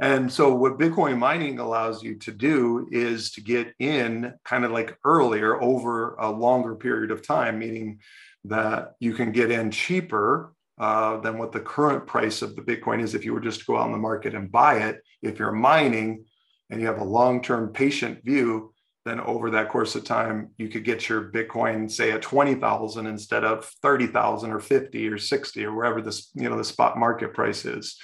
[0.01, 4.71] And so, what Bitcoin mining allows you to do is to get in kind of
[4.71, 7.99] like earlier over a longer period of time, meaning
[8.45, 13.03] that you can get in cheaper uh, than what the current price of the Bitcoin
[13.03, 15.03] is if you were just to go out in the market and buy it.
[15.21, 16.25] If you're mining
[16.71, 18.73] and you have a long term patient view,
[19.05, 23.43] then over that course of time, you could get your Bitcoin, say at 20,000 instead
[23.43, 27.63] of 30,000 or 50 or 60 or wherever this, you know, the spot market price
[27.63, 27.97] is.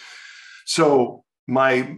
[0.66, 1.98] So my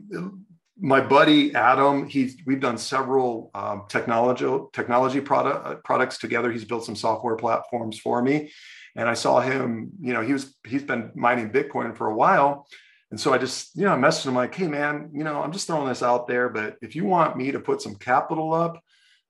[0.81, 6.51] my buddy Adam, he's we've done several um, technology technology product uh, products together.
[6.51, 8.51] He's built some software platforms for me,
[8.95, 9.91] and I saw him.
[10.01, 12.67] You know, he was he's been mining Bitcoin for a while,
[13.11, 15.51] and so I just you know I messaged him like, hey man, you know I'm
[15.51, 18.81] just throwing this out there, but if you want me to put some capital up,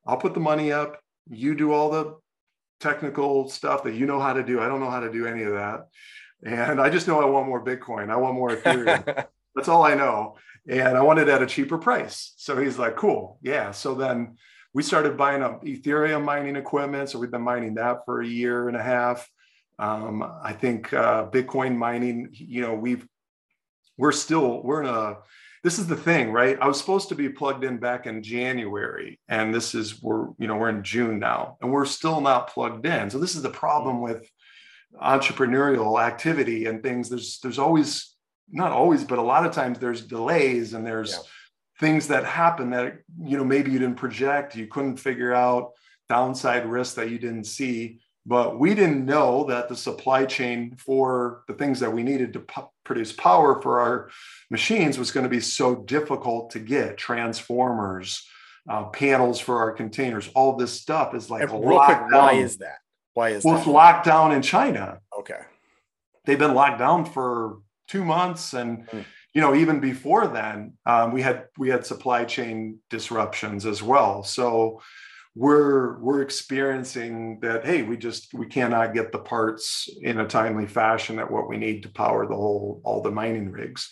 [0.05, 0.99] I'll put the money up.
[1.29, 2.15] You do all the
[2.79, 4.62] technical stuff that you know how to do.
[4.62, 5.88] I don't know how to do any of that,
[6.45, 8.12] and I just know I want more Bitcoin.
[8.12, 9.25] I want more Ethereum.
[9.55, 10.38] That's all I know.
[10.67, 12.34] And I wanted at a cheaper price.
[12.38, 13.39] So he's like, cool.
[13.41, 13.72] Yeah.
[13.72, 14.38] So then
[14.74, 17.10] we started buying up Ethereum mining equipment.
[17.10, 19.30] So we've been mining that for a year and a half.
[19.80, 23.08] Um, I think uh, Bitcoin mining, you know, we've,
[23.98, 25.17] we're still, we're in a,
[25.63, 26.58] this is the thing, right?
[26.62, 30.48] I was supposed to be plugged in back in January, and this is we're you
[30.48, 33.10] know we're in June now, and we're still not plugged in.
[33.10, 34.30] So this is the problem with
[35.02, 37.10] entrepreneurial activity and things.
[37.10, 38.15] There's there's always
[38.51, 41.19] not always, but a lot of times there's delays and there's yeah.
[41.79, 45.71] things that happen that you know maybe you didn't project, you couldn't figure out
[46.09, 47.99] downside risks that you didn't see.
[48.25, 52.41] But we didn't know that the supply chain for the things that we needed to
[52.41, 54.09] p- produce power for our
[54.51, 58.27] machines was going to be so difficult to get transformers,
[58.69, 60.29] uh, panels for our containers.
[60.35, 62.01] All this stuff is like real quick.
[62.12, 62.79] Why is that?
[63.13, 63.62] Why is well, that?
[63.62, 64.99] it's locked down in China.
[65.17, 65.39] Okay.
[66.25, 67.59] They've been locked down for
[67.89, 69.04] two months and mm.
[69.34, 74.23] you know even before then um, we had we had supply chain disruptions as well
[74.23, 74.80] so
[75.36, 80.67] we're we're experiencing that hey we just we cannot get the parts in a timely
[80.67, 83.89] fashion at what we need to power the whole all the mining rigs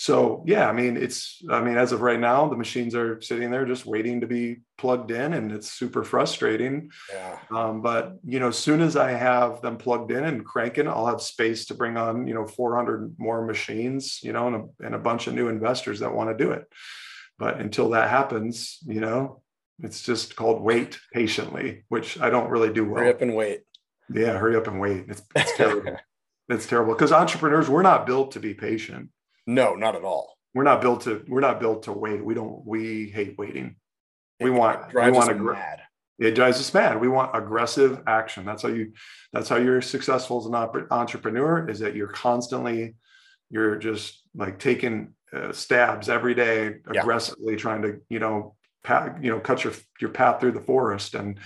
[0.00, 3.50] so yeah i mean it's i mean as of right now the machines are sitting
[3.50, 6.88] there just waiting to be plugged in and it's super frustrating.
[7.12, 7.38] Yeah.
[7.50, 11.08] Um, but you know as soon as i have them plugged in and cranking i'll
[11.08, 14.94] have space to bring on you know 400 more machines you know and a, and
[14.94, 16.64] a bunch of new investors that want to do it.
[17.36, 19.42] But until that happens you know
[19.82, 23.02] it's just called wait patiently which i don't really do well.
[23.02, 23.62] Hurry up and wait.
[24.14, 25.06] Yeah hurry up and wait.
[25.08, 25.96] It's, it's terrible.
[26.48, 26.94] It's terrible.
[26.94, 29.10] Because entrepreneurs we're not built to be patient
[29.48, 30.36] no, not at all.
[30.54, 32.24] We're not built to we're not built to wait.
[32.24, 33.76] We don't we hate waiting.
[34.40, 35.80] We it want we want to mad.
[36.18, 37.00] It drives us mad.
[37.00, 38.44] We want aggressive action.
[38.44, 38.92] That's how you
[39.32, 42.94] that's how you're successful as an entrepreneur is that you're constantly
[43.50, 47.58] you're just like taking uh, stabs every day aggressively yeah.
[47.58, 51.38] trying to, you know, pat, you know, cut your your path through the forest and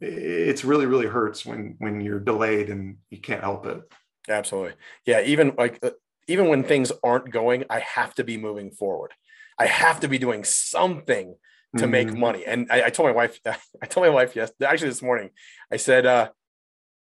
[0.00, 3.80] it's really really hurts when when you're delayed and you can't help it
[4.28, 4.72] absolutely
[5.04, 5.90] yeah even like uh,
[6.28, 9.12] even when things aren't going, I have to be moving forward.
[9.58, 11.34] I have to be doing something
[11.76, 11.90] to mm-hmm.
[11.90, 12.44] make money.
[12.46, 13.40] And I, I, told my wife,
[13.82, 15.30] I told my wife yes, actually this morning,
[15.72, 16.30] I said, uh,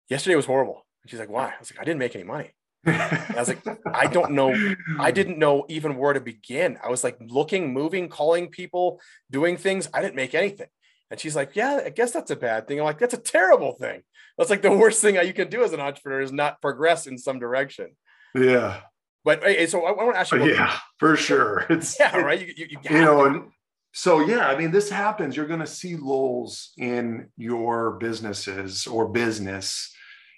[0.09, 0.85] yesterday was horrible.
[1.03, 1.47] And she's like, why?
[1.47, 2.51] I was like, I didn't make any money.
[2.87, 4.55] I was like, I don't know.
[4.99, 6.77] I didn't know even where to begin.
[6.83, 9.89] I was like looking, moving, calling people, doing things.
[9.93, 10.67] I didn't make anything.
[11.09, 12.79] And she's like, Yeah, I guess that's a bad thing.
[12.79, 14.01] I'm like, That's a terrible thing.
[14.37, 17.17] That's like the worst thing you can do as an entrepreneur is not progress in
[17.17, 17.95] some direction.
[18.35, 18.81] Yeah.
[19.25, 20.43] But so I, I want to ask you.
[20.43, 21.65] Oh, yeah, for sure.
[21.69, 22.39] It's yeah, right.
[22.39, 23.51] You, you, you, you know, and
[23.91, 25.35] so yeah, I mean, this happens.
[25.35, 29.91] You're going to see lulls in your businesses or business.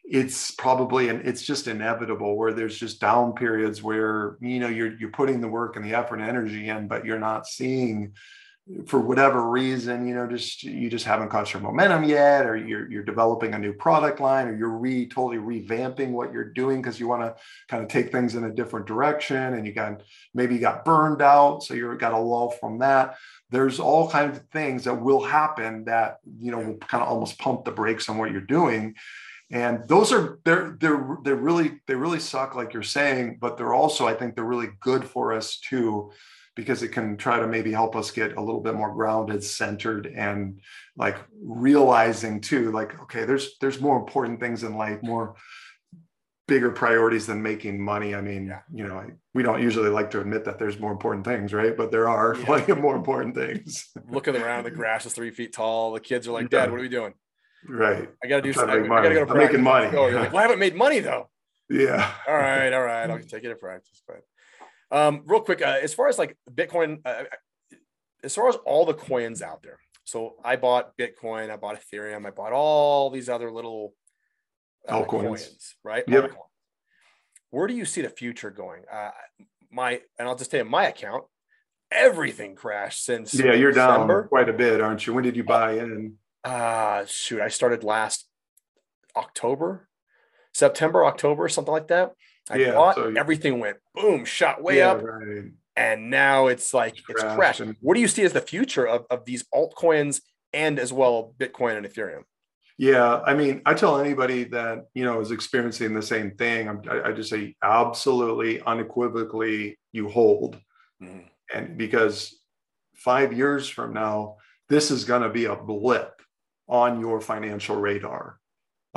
[0.06, 4.97] It's probably and it's just inevitable where there's just down periods where you know you're
[4.97, 8.13] you're putting the work and the effort and energy in, but you're not seeing
[8.86, 12.89] for whatever reason, you know, just you just haven't caught your momentum yet, or you're
[12.91, 16.99] you're developing a new product line, or you're re totally revamping what you're doing because
[16.99, 17.36] you want to
[17.69, 20.03] kind of take things in a different direction, and you got
[20.34, 23.15] maybe you got burned out, so you got a lull from that.
[23.49, 27.39] There's all kinds of things that will happen that you know will kind of almost
[27.39, 28.95] pump the brakes on what you're doing
[29.49, 33.73] and those are they're they're they're really they really suck like you're saying but they're
[33.73, 36.12] also i think they're really good for us too
[36.58, 40.08] because it can try to maybe help us get a little bit more grounded centered
[40.08, 40.60] and
[40.98, 45.36] like realizing too like okay there's there's more important things in life more
[46.48, 48.15] bigger priorities than making money.
[48.15, 48.62] I mean yeah.
[48.74, 51.78] you know we don't usually like to admit that there's more important things right?
[51.78, 52.46] But there are yeah.
[52.46, 53.89] plenty of more important things.
[54.10, 55.93] Looking around the grass is three feet tall.
[55.93, 57.13] The kids are like dad what are we doing?
[57.70, 58.10] Right.
[58.24, 58.86] I gotta do something.
[58.86, 59.52] i gotta go to practice.
[59.52, 59.96] making money.
[59.96, 61.30] Oh, like, well, i haven't made money though.
[61.70, 62.13] Yeah.
[62.26, 63.10] All right all right.
[63.12, 64.22] I'll take it to practice but
[64.91, 67.23] um, real quick, uh, as far as like Bitcoin, uh,
[68.23, 69.80] as far as all the coins out there.
[70.04, 73.93] So I bought Bitcoin, I bought Ethereum, I bought all these other little
[74.88, 76.04] uh, coins, right?
[76.08, 76.32] Yep.
[77.50, 78.84] Where do you see the future going?
[78.91, 79.12] Uh,
[79.71, 81.26] my and I'll just tell you my account,
[81.91, 83.34] everything crashed since.
[83.34, 84.21] Yeah, you're December.
[84.21, 85.13] down quite a bit, aren't you?
[85.13, 86.15] When did you buy in?
[86.43, 88.28] Uh shoot, I started last
[89.15, 89.89] October,
[90.54, 92.13] September, October, something like that.
[92.49, 95.03] I yeah, bought, so everything went boom, shot way yeah, up.
[95.03, 95.51] Right.
[95.75, 97.60] And now it's like it's, it's crashed.
[97.60, 100.21] And, what do you see as the future of, of these altcoins
[100.53, 102.23] and as well Bitcoin and Ethereum?
[102.79, 106.69] Yeah, I mean, I tell anybody that you know is experiencing the same thing.
[106.69, 110.60] I, I just say absolutely, unequivocally, you hold,
[111.01, 111.21] mm-hmm.
[111.53, 112.39] and because
[112.95, 114.36] five years from now,
[114.69, 116.21] this is going to be a blip
[116.67, 118.39] on your financial radar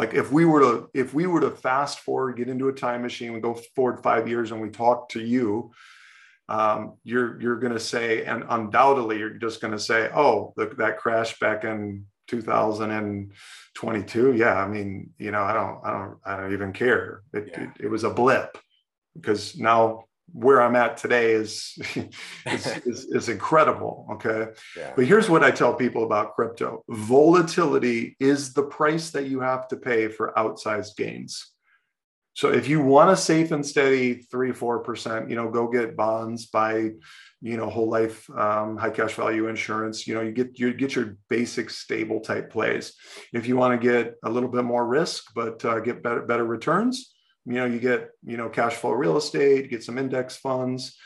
[0.00, 3.02] like if we were to if we were to fast forward get into a time
[3.02, 5.70] machine we go forward five years and we talk to you
[6.48, 10.66] um, you're you're going to say and undoubtedly you're just going to say oh the,
[10.78, 16.36] that crash back in 2022 yeah i mean you know i don't i don't i
[16.36, 17.64] don't even care it, yeah.
[17.64, 18.56] it, it was a blip
[19.14, 21.78] because now where I'm at today is
[22.46, 24.06] is, is, is, incredible.
[24.12, 24.48] Okay.
[24.76, 24.92] Yeah.
[24.96, 29.68] But here's what I tell people about crypto volatility is the price that you have
[29.68, 31.46] to pay for outsized gains.
[32.34, 35.96] So if you want a safe and steady three, four percent, you know, go get
[35.96, 36.90] bonds, buy,
[37.42, 40.06] you know, whole life um, high cash value insurance.
[40.06, 42.94] You know, you get you get your basic stable type plays.
[43.32, 46.44] If you want to get a little bit more risk but uh, get better better
[46.44, 47.12] returns,
[47.50, 50.96] you know you get you know cash flow real estate get some index funds.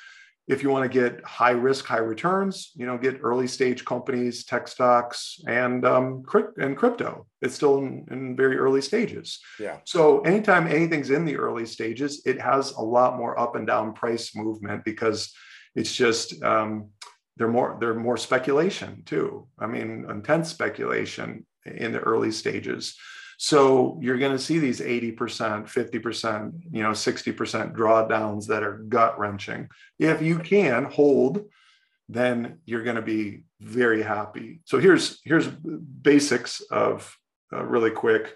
[0.46, 4.44] If you want to get high risk high returns you know get early stage companies
[4.44, 6.22] tech stocks and um
[6.58, 7.26] and crypto.
[7.40, 9.40] It's still in, in very early stages.
[9.58, 9.78] Yeah.
[9.84, 13.94] So anytime anything's in the early stages it has a lot more up and down
[13.94, 15.32] price movement because
[15.74, 16.90] it's just um
[17.38, 19.48] they're more they're more speculation too.
[19.58, 22.96] I mean intense speculation in the early stages
[23.38, 29.18] so you're going to see these 80%, 50%, you know, 60% drawdowns that are gut
[29.18, 29.68] wrenching.
[29.98, 31.44] If you can hold,
[32.08, 34.60] then you're going to be very happy.
[34.64, 37.16] So here's here's basics of
[37.52, 38.34] uh, really quick.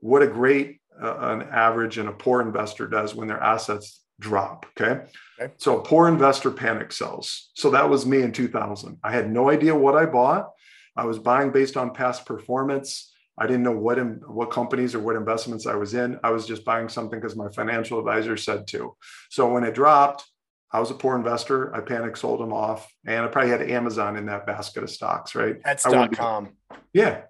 [0.00, 4.66] What a great uh, an average and a poor investor does when their assets drop.
[4.78, 5.04] Okay?
[5.40, 5.52] okay.
[5.56, 7.50] So a poor investor panic sells.
[7.54, 8.98] So that was me in 2000.
[9.02, 10.50] I had no idea what I bought.
[10.96, 13.11] I was buying based on past performance.
[13.42, 16.16] I didn't know what in, what companies or what investments I was in.
[16.22, 18.94] I was just buying something because my financial advisor said to.
[19.30, 20.24] So when it dropped,
[20.70, 21.74] I was a poor investor.
[21.74, 25.34] I panicked, sold them off, and I probably had Amazon in that basket of stocks.
[25.34, 25.60] Right?
[25.60, 26.50] Pets.com.
[26.92, 27.22] Yeah,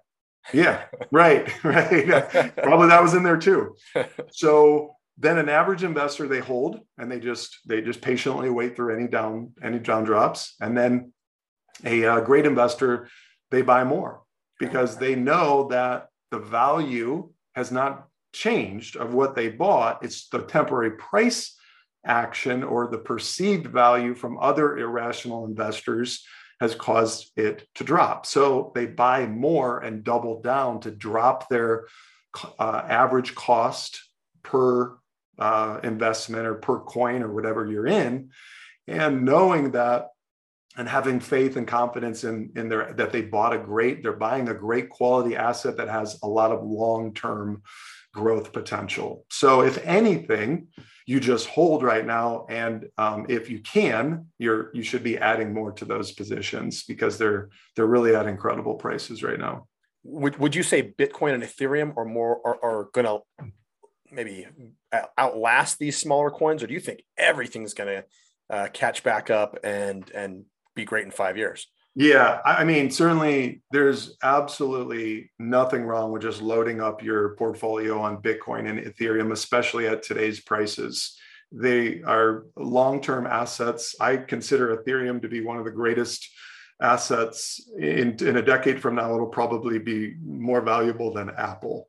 [0.53, 2.55] yeah, right, right.
[2.57, 3.75] probably that was in there too.
[4.31, 8.95] So then an average investor they hold and they just they just patiently wait through
[8.95, 11.11] any down any down drops, and then
[11.83, 13.09] a uh, great investor
[13.49, 14.22] they buy more
[14.65, 20.03] because they know that the value has not changed of what they bought.
[20.03, 21.55] It's the temporary price
[22.05, 26.25] action or the perceived value from other irrational investors
[26.59, 28.25] has caused it to drop.
[28.25, 31.87] So they buy more and double down to drop their
[32.59, 34.01] uh, average cost
[34.43, 34.97] per
[35.37, 38.29] uh, investment or per coin or whatever you're in.
[38.87, 40.09] And knowing that
[40.77, 44.49] and having faith and confidence in in their that they bought a great they're buying
[44.49, 47.61] a great quality asset that has a lot of long-term
[48.13, 49.25] growth potential.
[49.29, 50.67] So if anything
[51.05, 55.53] you just hold right now and um, if you can you're you should be adding
[55.53, 59.67] more to those positions because they're they're really at incredible prices right now.
[60.05, 63.19] Would, would you say bitcoin and ethereum are more are, are going to
[64.11, 64.45] maybe
[65.17, 68.05] outlast these smaller coins or do you think everything's going to
[68.49, 70.45] uh, catch back up and and
[70.75, 71.67] be great in five years?
[71.95, 78.21] Yeah, I mean, certainly there's absolutely nothing wrong with just loading up your portfolio on
[78.21, 81.15] Bitcoin and Ethereum, especially at today's prices.
[81.51, 83.95] They are long term assets.
[84.01, 86.27] I consider Ethereum to be one of the greatest
[86.81, 89.13] assets in, in a decade from now.
[89.13, 91.87] It'll probably be more valuable than Apple.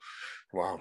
[0.53, 0.81] Wow.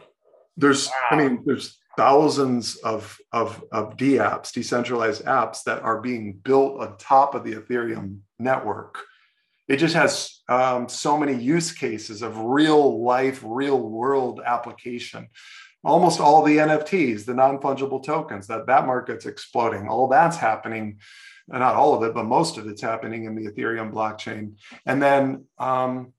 [0.57, 0.93] There's, wow.
[1.11, 6.79] I mean, there's thousands of, of, of D apps, decentralized apps that are being built
[6.79, 9.03] on top of the Ethereum network.
[9.67, 15.29] It just has um, so many use cases of real life, real world application
[15.83, 19.87] almost all the NFTs, the non-fungible tokens, that that market's exploding.
[19.87, 20.99] All that's happening,
[21.47, 24.55] not all of it, but most of it's happening in the Ethereum blockchain.
[24.85, 26.13] And then, um,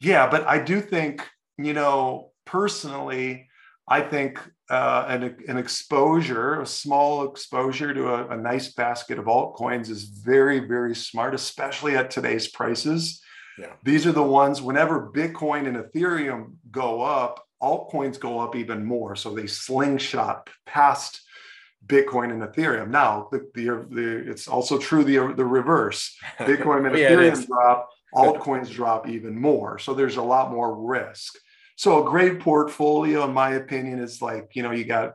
[0.00, 1.26] yeah, but I do think,
[1.58, 3.45] you know, personally,
[3.88, 9.26] I think uh, an, an exposure, a small exposure to a, a nice basket of
[9.26, 13.22] altcoins is very, very smart, especially at today's prices.
[13.58, 13.72] Yeah.
[13.84, 19.16] These are the ones whenever Bitcoin and Ethereum go up, altcoins go up even more.
[19.16, 21.22] So they slingshot past
[21.86, 22.88] Bitcoin and Ethereum.
[22.88, 26.16] Now, the, the, the it's also true the, the reverse.
[26.40, 29.78] Bitcoin and yeah, Ethereum drop, altcoins drop even more.
[29.78, 31.38] So there's a lot more risk.
[31.76, 35.14] So a great portfolio, in my opinion, is like, you know, you got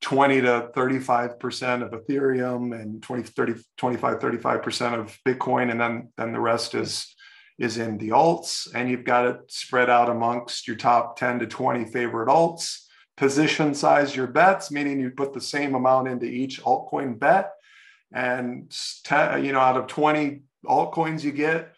[0.00, 5.70] 20 to 35% of Ethereum and 20, 30, 25, 35% of Bitcoin.
[5.70, 7.14] And then, then the rest is
[7.60, 11.46] is in the alts, and you've got it spread out amongst your top 10 to
[11.46, 12.86] 20 favorite alts.
[13.18, 17.52] Position size your bets, meaning you put the same amount into each altcoin bet.
[18.14, 18.74] And,
[19.10, 21.74] you know, out of 20 altcoins you get,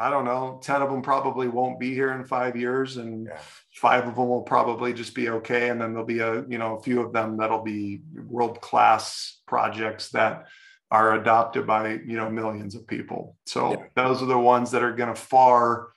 [0.00, 2.96] I don't know, 10 of them probably won't be here in five years.
[2.96, 3.38] And yeah.
[3.74, 5.68] five of them will probably just be okay.
[5.68, 9.42] And then there'll be a, you know, a few of them that'll be world class
[9.46, 10.46] projects that
[10.90, 13.84] are adopted by you know millions of people so yeah.
[13.94, 15.88] those are the ones that are going to far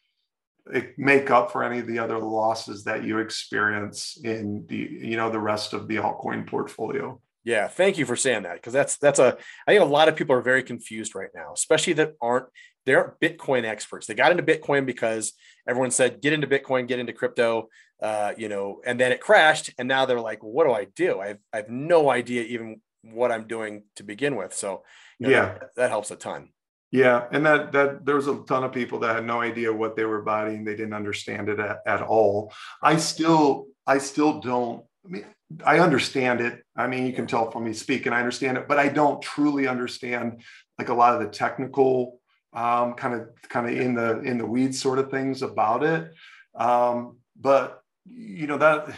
[0.74, 5.18] eh, make up for any of the other losses that you experience in the you
[5.18, 8.98] know the rest of the altcoin portfolio yeah thank you for saying that because that's
[8.98, 9.38] that's a
[9.68, 12.46] i think a lot of people are very confused right now especially that aren't
[12.86, 15.34] they aren't bitcoin experts they got into bitcoin because
[15.68, 17.70] everyone said get into bitcoin get into crypto
[18.02, 21.22] uh, you know and then it crashed and now they're like what do i do
[21.22, 24.54] i have, I have no idea even what I'm doing to begin with.
[24.54, 24.84] So
[25.20, 26.50] you know, yeah, that, that, helps a ton.
[26.91, 29.96] Yeah, and that that there was a ton of people that had no idea what
[29.96, 30.64] they were buying.
[30.64, 32.52] They didn't understand it at, at all.
[32.82, 34.84] I still I still don't.
[35.06, 35.26] I mean,
[35.66, 36.64] I understand it.
[36.76, 39.68] I mean, you can tell from me speaking, I understand it, but I don't truly
[39.68, 40.41] understand
[40.80, 42.20] like a lot of the technical
[42.54, 46.12] um, kind of kind of in the in the weeds sort of things about it.
[46.56, 48.95] Um, but you know that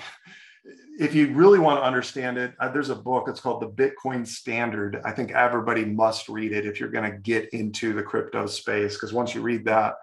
[0.98, 3.28] if you really want to understand it, uh, there's a book.
[3.28, 5.02] It's called The Bitcoin Standard.
[5.04, 8.96] I think everybody must read it if you're going to get into the crypto space,
[8.96, 9.96] because once you read that,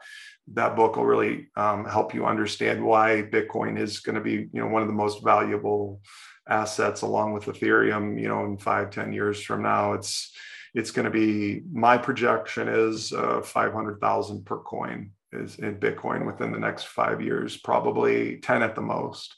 [0.48, 4.60] that book will really um, help you understand why Bitcoin is going to be, you
[4.60, 6.00] know, one of the most valuable
[6.48, 8.20] assets, along with Ethereum.
[8.20, 10.32] You know, in five, ten years from now, it's
[10.74, 11.62] it's going to be.
[11.72, 16.88] My projection is uh, five hundred thousand per coin is in Bitcoin within the next
[16.88, 19.34] five years, probably ten at the most.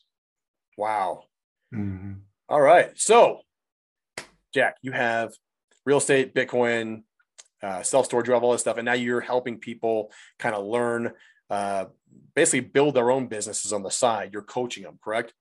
[0.76, 1.24] Wow.
[1.74, 2.14] Mm-hmm.
[2.48, 2.90] All right.
[2.96, 3.40] So,
[4.52, 5.32] Jack, you have
[5.86, 7.02] real estate, Bitcoin,
[7.64, 10.64] uh, self storage, you have all this stuff, and now you're helping people kind of
[10.66, 11.12] learn,
[11.50, 11.86] uh,
[12.34, 14.30] basically build their own businesses on the side.
[14.32, 15.32] You're coaching them, correct?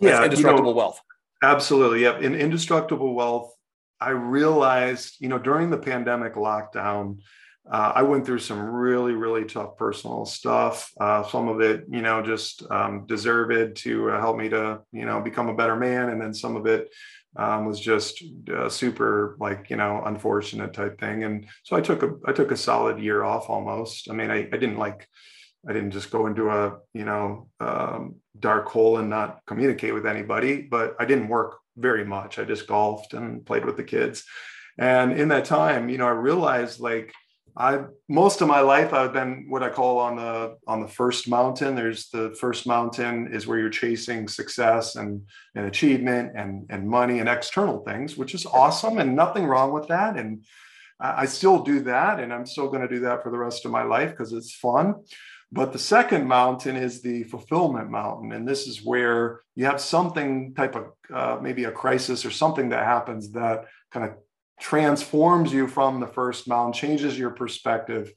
[0.00, 1.00] Yeah, indestructible you know, wealth.
[1.42, 2.02] Absolutely.
[2.02, 2.22] Yep.
[2.22, 3.54] In indestructible wealth,
[4.00, 7.20] I realized, you know, during the pandemic lockdown,
[7.70, 10.92] uh, I went through some really, really tough personal stuff.
[11.00, 15.04] Uh, some of it, you know, just um, deserved to uh, help me to, you
[15.04, 16.10] know, become a better man.
[16.10, 16.92] And then some of it
[17.36, 18.22] um, was just
[18.54, 21.24] uh, super, like, you know, unfortunate type thing.
[21.24, 24.08] And so I took a, I took a solid year off almost.
[24.10, 25.08] I mean, I, I didn't like,
[25.68, 30.06] I didn't just go into a, you know, um, dark hole and not communicate with
[30.06, 32.38] anybody, but I didn't work very much.
[32.38, 34.24] I just golfed and played with the kids.
[34.78, 37.12] And in that time, you know, I realized like,
[37.56, 41.28] I most of my life I've been what I call on the on the first
[41.28, 41.74] mountain.
[41.74, 45.22] There's the first mountain is where you're chasing success and,
[45.54, 49.88] and achievement and, and money and external things, which is awesome and nothing wrong with
[49.88, 50.18] that.
[50.18, 50.44] And
[50.98, 53.70] I still do that, and I'm still going to do that for the rest of
[53.70, 54.94] my life because it's fun.
[55.52, 60.54] But the second mountain is the fulfillment mountain, and this is where you have something
[60.54, 64.16] type of uh, maybe a crisis or something that happens that kind of
[64.60, 68.12] transforms you from the first mound, changes your perspective,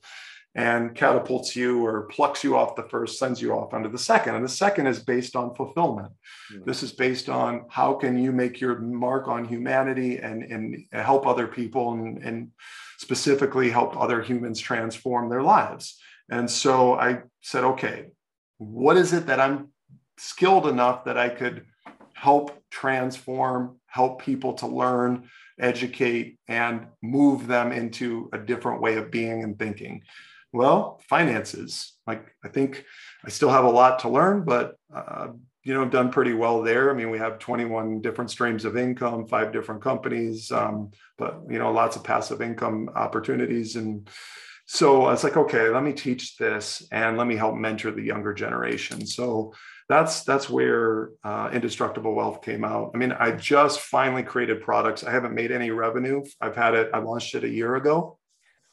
[0.54, 4.34] and catapults you or plucks you off the first, sends you off onto the second.
[4.34, 6.12] And the second is based on fulfillment.
[6.52, 6.64] Mm-hmm.
[6.66, 11.26] This is based on how can you make your mark on humanity and, and help
[11.26, 12.50] other people and, and
[12.98, 16.00] specifically help other humans transform their lives.
[16.30, 18.06] And so I said, okay,
[18.58, 19.68] what is it that I'm
[20.18, 21.64] skilled enough that I could
[22.12, 25.30] help transform, help people to learn,
[25.60, 30.02] educate, and move them into a different way of being and thinking?
[30.52, 31.94] Well, finances.
[32.06, 32.84] Like I think
[33.24, 35.28] I still have a lot to learn, but uh,
[35.62, 36.90] you know, I've done pretty well there.
[36.90, 41.58] I mean, we have 21 different streams of income, five different companies, um, but you
[41.58, 43.76] know, lots of passive income opportunities.
[43.76, 44.08] And
[44.72, 48.04] so I was like, okay, let me teach this and let me help mentor the
[48.04, 49.04] younger generation.
[49.04, 49.52] So
[49.88, 52.92] that's that's where uh, indestructible wealth came out.
[52.94, 55.02] I mean, I just finally created products.
[55.02, 56.22] I haven't made any revenue.
[56.40, 56.88] I've had it.
[56.94, 58.20] I launched it a year ago.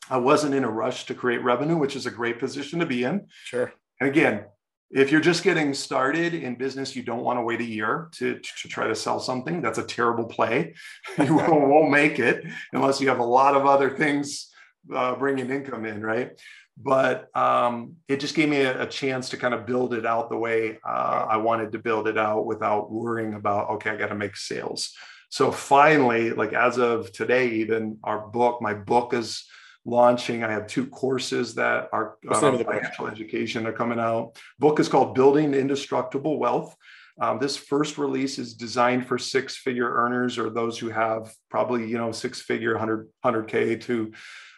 [0.07, 3.03] I wasn't in a rush to create revenue, which is a great position to be
[3.03, 3.25] in.
[3.45, 3.73] Sure.
[3.99, 4.45] And again,
[4.91, 8.35] if you're just getting started in business, you don't want to wait a year to,
[8.35, 9.63] to try to sell something.
[9.63, 10.75] That's a terrible play.
[11.17, 14.51] You won't make it unless you have a lot of other things
[14.93, 16.39] uh, bringing income in, right?
[16.81, 20.29] But um, it just gave me a, a, chance to kind of build it out
[20.29, 24.09] the way uh, I wanted to build it out without worrying about, okay, I got
[24.09, 24.93] to make sales.
[25.29, 29.43] So finally, like as of today, even our book, my book is
[29.85, 30.43] launching.
[30.43, 34.37] I have two courses that are um, financial education are coming out.
[34.59, 36.75] Book is called Building Indestructible Wealth.
[37.19, 41.89] Um, this first release is designed for six figure earners or those who have probably
[41.89, 44.13] you know six figure 100 100k to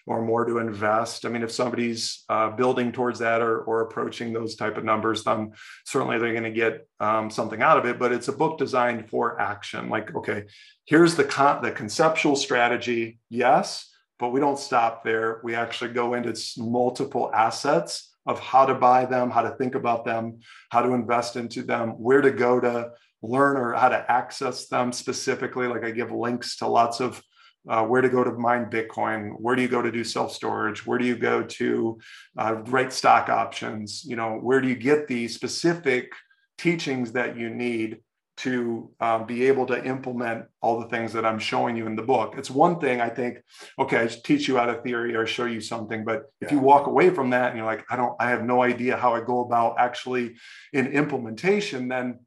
[0.09, 1.23] or more to invest.
[1.23, 5.23] I mean, if somebody's uh, building towards that or, or approaching those type of numbers,
[5.23, 5.51] then
[5.85, 7.99] certainly they're going to get um, something out of it.
[7.99, 9.87] But it's a book designed for action.
[9.87, 10.45] Like, okay,
[10.85, 13.19] here's the con- the conceptual strategy.
[13.29, 13.87] Yes,
[14.17, 15.41] but we don't stop there.
[15.43, 20.05] We actually go into multiple assets of how to buy them, how to think about
[20.05, 20.39] them,
[20.71, 24.91] how to invest into them, where to go to learn or how to access them
[24.91, 25.67] specifically.
[25.67, 27.21] Like I give links to lots of
[27.67, 30.85] uh, where to go to mine Bitcoin, where do you go to do self storage,
[30.85, 31.99] where do you go to
[32.37, 36.11] uh, write stock options, you know, where do you get the specific
[36.57, 37.99] teachings that you need
[38.39, 42.01] to uh, be able to implement all the things that I'm showing you in the
[42.01, 42.35] book.
[42.37, 43.39] It's one thing I think,
[43.77, 46.45] okay, I teach you out a theory or show you something, but yeah.
[46.45, 48.95] if you walk away from that and you're like, I don't, I have no idea
[48.95, 50.37] how I go about actually
[50.71, 52.19] in implementation, then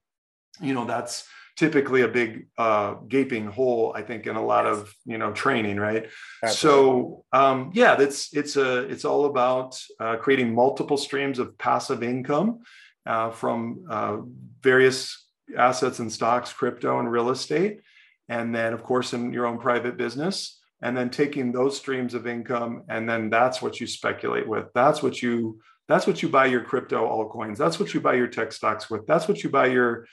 [0.60, 1.26] you know that's
[1.56, 4.78] typically a big uh, gaping hole i think in a lot yes.
[4.78, 6.08] of you know training right
[6.42, 6.80] Absolutely.
[6.80, 12.02] so um, yeah that's it's a it's all about uh, creating multiple streams of passive
[12.02, 12.60] income
[13.06, 14.18] uh, from uh,
[14.60, 15.26] various
[15.56, 17.80] assets and stocks, crypto and real estate.
[18.28, 20.58] And then, of course, in your own private business.
[20.80, 24.66] And then taking those streams of income, and then that's what you speculate with.
[24.74, 27.56] That's what you that's what you buy your crypto altcoins.
[27.56, 29.06] That's what you buy your tech stocks with.
[29.06, 30.08] That's what you buy your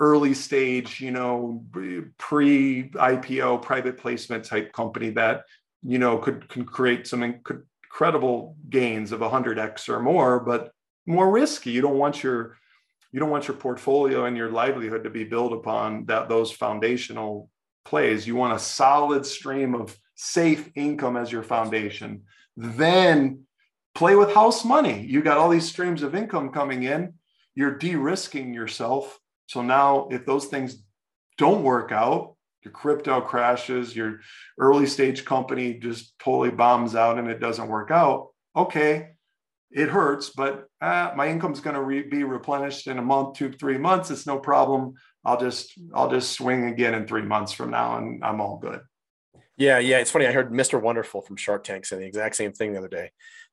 [0.00, 1.64] early stage, you know,
[2.18, 5.44] pre IPO private placement type company that
[5.82, 10.72] you know could can create some incredible gains of 100x or more, but
[11.06, 11.70] more risky.
[11.70, 12.56] You don't want your
[13.12, 17.50] you don't want your portfolio and your livelihood to be built upon that those foundational
[17.84, 18.26] plays.
[18.26, 22.22] You want a solid stream of safe income as your foundation.
[22.56, 23.44] Then
[23.94, 25.06] play with house money.
[25.06, 27.14] You got all these streams of income coming in.
[27.54, 29.18] You're de-risking yourself
[29.48, 30.82] so now if those things
[31.36, 34.20] don't work out your crypto crashes your
[34.58, 39.10] early stage company just totally bombs out and it doesn't work out okay
[39.70, 43.52] it hurts, but uh, my income's going to re- be replenished in a month, two,
[43.52, 44.10] three months.
[44.10, 44.94] It's no problem.
[45.24, 48.80] I'll just I'll just swing again in three months from now, and I'm all good.
[49.56, 49.98] Yeah, yeah.
[49.98, 50.26] It's funny.
[50.26, 50.80] I heard Mr.
[50.80, 53.10] Wonderful from Shark Tank saying the exact same thing the other day.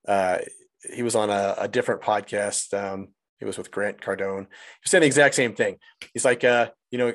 [0.08, 0.38] Uh,
[0.94, 2.74] he was on a, a different podcast.
[2.74, 3.10] Um,
[3.40, 4.48] he was with Grant Cardone.
[4.84, 5.78] He said the exact same thing.
[6.14, 7.14] He's like, uh, you know,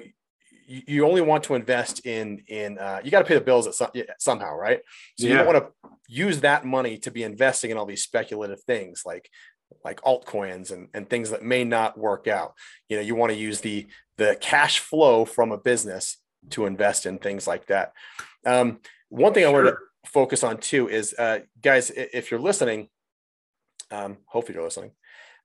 [0.70, 3.74] you only want to invest in in uh, you got to pay the bills at
[3.74, 4.80] some, somehow right
[5.18, 5.32] so yeah.
[5.32, 9.02] you don't want to use that money to be investing in all these speculative things
[9.04, 9.28] like
[9.84, 12.54] like altcoins and, and things that may not work out
[12.88, 16.18] you know you want to use the the cash flow from a business
[16.50, 17.92] to invest in things like that
[18.46, 19.50] um, one thing sure.
[19.50, 22.88] i wanted to focus on too is uh, guys if you're listening
[23.90, 24.92] um, hopefully you're listening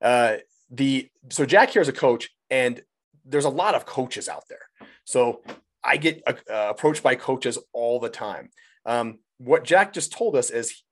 [0.02, 0.36] uh,
[0.70, 2.82] the so jack here is a coach and
[3.24, 4.68] there's a lot of coaches out there
[5.04, 5.42] so
[5.86, 8.50] I get uh, approached by coaches all the time.
[8.84, 10.82] Um, what Jack just told us is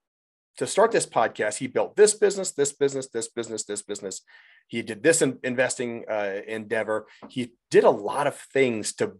[0.59, 4.21] to start this podcast, he built this business, this business, this business, this business.
[4.69, 7.07] He did this in investing uh, endeavor.
[7.29, 9.19] He did a lot of things to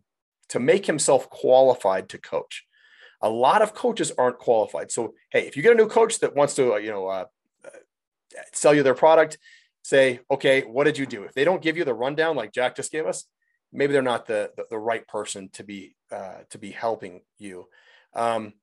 [0.51, 2.65] to make himself qualified to coach.
[3.21, 4.93] A lot of coaches aren't qualified.
[4.93, 7.25] So hey, if you get a new coach that wants to, uh, you know, uh,
[7.65, 7.71] uh,
[8.53, 9.39] sell you their product,
[9.85, 11.23] say, okay, what did you do?
[11.23, 13.25] If they don't give you the rundown like Jack just gave us,
[13.73, 17.69] maybe they're not the the, the right person to be uh, to be helping you.
[18.15, 18.55] Um,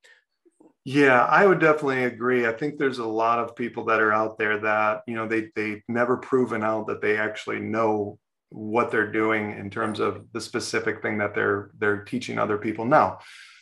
[0.83, 2.47] Yeah, I would definitely agree.
[2.47, 5.49] I think there's a lot of people that are out there that, you know, they
[5.55, 8.17] they've never proven out that they actually know
[8.49, 12.85] what they're doing in terms of the specific thing that they're they're teaching other people.
[12.85, 13.19] Now,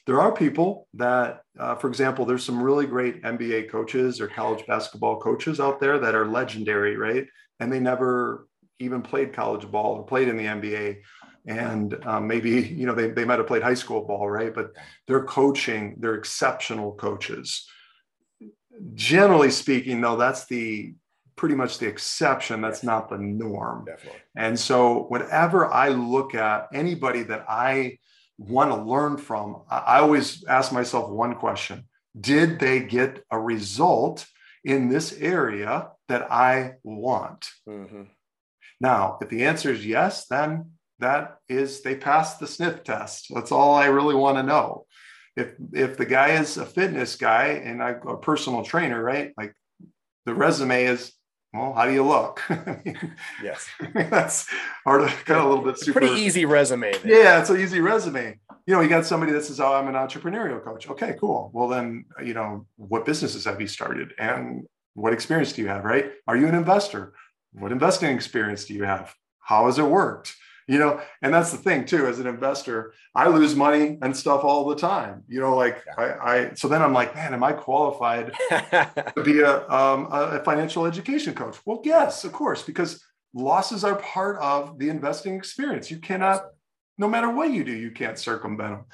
[0.10, 4.66] there are people that, uh, for example, there's some really great NBA coaches or college
[4.66, 7.28] basketball coaches out there that are legendary, right?
[7.60, 8.48] And they never
[8.80, 11.02] even played college ball or played in the NBA
[11.46, 14.52] and um, maybe you know they, they might have played high school ball right?
[14.52, 14.72] But
[15.06, 17.68] they're coaching they're exceptional coaches.
[18.96, 20.96] Generally speaking though that's the
[21.36, 22.62] pretty much the exception.
[22.62, 23.86] That's not the norm.
[23.86, 24.22] Definitely.
[24.36, 28.00] and so whenever i look at anybody that i
[28.40, 31.84] want to learn from i always ask myself one question
[32.20, 34.26] did they get a result
[34.64, 38.04] in this area that i want Mm-hmm.
[38.80, 43.28] now if the answer is yes then that is they passed the sniff test.
[43.34, 44.86] That's all I really want to know.
[45.36, 49.32] If if the guy is a fitness guy and I'm a personal trainer, right?
[49.38, 49.54] Like
[50.26, 51.14] the resume is,
[51.54, 52.42] well, how do you look?
[53.44, 54.48] yes, that's
[54.86, 56.00] hard, kind of a little bit super.
[56.00, 56.92] Pretty easy resume.
[56.92, 57.24] There.
[57.24, 58.40] Yeah, it's an easy resume.
[58.68, 61.50] You know, you got somebody that says, "Oh, I'm an entrepreneurial coach." Okay, cool.
[61.54, 65.86] Well, then, you know, what businesses have you started, and what experience do you have?
[65.86, 66.12] Right?
[66.28, 67.14] Are you an investor?
[67.54, 69.16] What investing experience do you have?
[69.40, 70.36] How has it worked?
[70.70, 74.44] You know and that's the thing too as an investor i lose money and stuff
[74.44, 77.54] all the time you know like I, I so then i'm like man am i
[77.54, 81.58] qualified to be a, um, a financial education coach?
[81.66, 83.04] Well yes of course because
[83.34, 85.92] losses are part of the investing experience.
[85.92, 86.46] You cannot
[86.98, 88.86] no matter what you do you can't circumvent them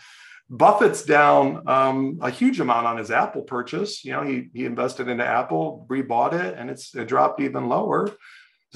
[0.49, 4.05] buffett's down um, a huge amount on his apple purchase.
[4.05, 8.09] You know he, he invested into apple rebought it and it's it dropped even lower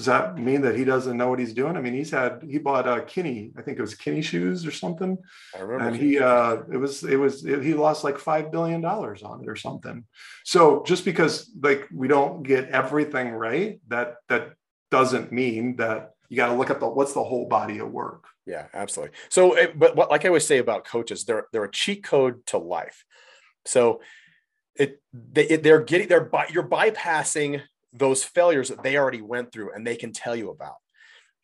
[0.00, 1.76] does that mean that he doesn't know what he's doing?
[1.76, 4.66] I mean, he's had he bought a uh, Kinney, I think it was Kinney shoes
[4.66, 5.18] or something,
[5.54, 9.42] and he uh, it was it was it, he lost like five billion dollars on
[9.42, 10.06] it or something.
[10.42, 14.54] So just because like we don't get everything right, that that
[14.90, 18.24] doesn't mean that you got to look at the what's the whole body of work.
[18.46, 19.14] Yeah, absolutely.
[19.28, 22.46] So, eh, but what, like I always say about coaches, they're they're a cheat code
[22.46, 23.04] to life.
[23.66, 24.00] So
[24.76, 27.60] it they they're getting they're you're bypassing
[27.92, 30.76] those failures that they already went through and they can tell you about.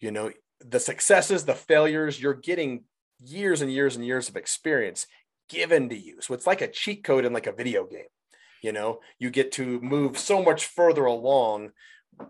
[0.01, 0.31] You know,
[0.61, 2.85] the successes, the failures, you're getting
[3.21, 5.07] years and years and years of experience
[5.49, 6.19] given to you.
[6.21, 8.07] So it's like a cheat code in like a video game.
[8.63, 11.71] You know, you get to move so much further along.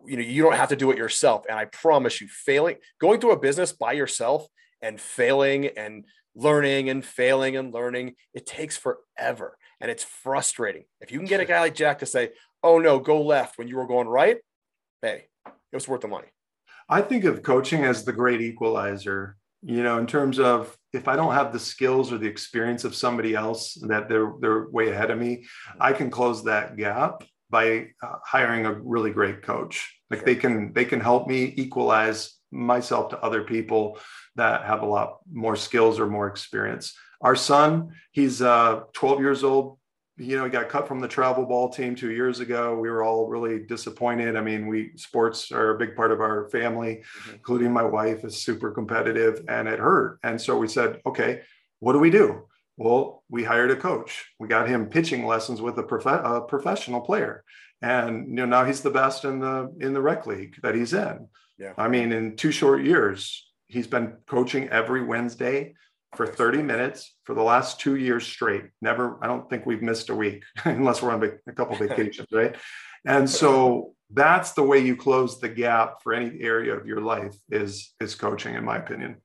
[0.04, 1.44] You know, you don't have to do it yourself.
[1.48, 4.46] And I promise you, failing, going through a business by yourself
[4.82, 6.04] and failing and
[6.34, 10.84] learning and failing and learning, it takes forever and it's frustrating.
[11.00, 12.30] If you can get a guy like Jack to say,
[12.62, 14.38] oh no, go left when you were going right,
[15.02, 16.28] hey, it was worth the money.
[16.88, 21.16] I think of coaching as the great equalizer, you know, in terms of if I
[21.16, 25.10] don't have the skills or the experience of somebody else that they're they're way ahead
[25.10, 25.46] of me,
[25.80, 29.94] I can close that gap by uh, hiring a really great coach.
[30.10, 33.98] Like they can they can help me equalize myself to other people
[34.36, 36.94] that have a lot more skills or more experience.
[37.20, 39.78] Our son, he's uh, 12 years old,
[40.18, 42.74] you know, he got cut from the travel ball team two years ago.
[42.74, 44.36] We were all really disappointed.
[44.36, 47.34] I mean, we sports are a big part of our family, mm-hmm.
[47.34, 50.18] including my wife is super competitive and it hurt.
[50.22, 51.42] And so we said, okay,
[51.80, 52.46] what do we do?
[52.78, 54.26] Well, we hired a coach.
[54.38, 57.44] We got him pitching lessons with a, prof- a professional player.
[57.82, 60.94] And you know, now he's the best in the in the rec league that he's
[60.94, 61.28] in.
[61.58, 61.72] Yeah.
[61.76, 65.74] I mean, in two short years, he's been coaching every Wednesday
[66.14, 68.64] for 30 minutes for the last two years straight.
[68.80, 72.28] Never, I don't think we've missed a week unless we're on a couple of vacations,
[72.32, 72.56] right?
[73.04, 77.34] And so that's the way you close the gap for any area of your life
[77.50, 79.16] is is coaching, in my opinion.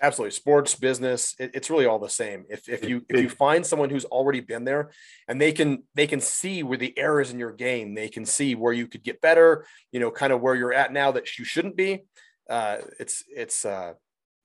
[0.00, 2.44] Absolutely, sports, business, it, it's really all the same.
[2.48, 4.90] If if you if you find someone who's already been there,
[5.26, 8.54] and they can they can see where the errors in your game, they can see
[8.54, 9.66] where you could get better.
[9.90, 12.04] You know, kind of where you're at now that you shouldn't be.
[12.48, 13.94] Uh, it's it's uh,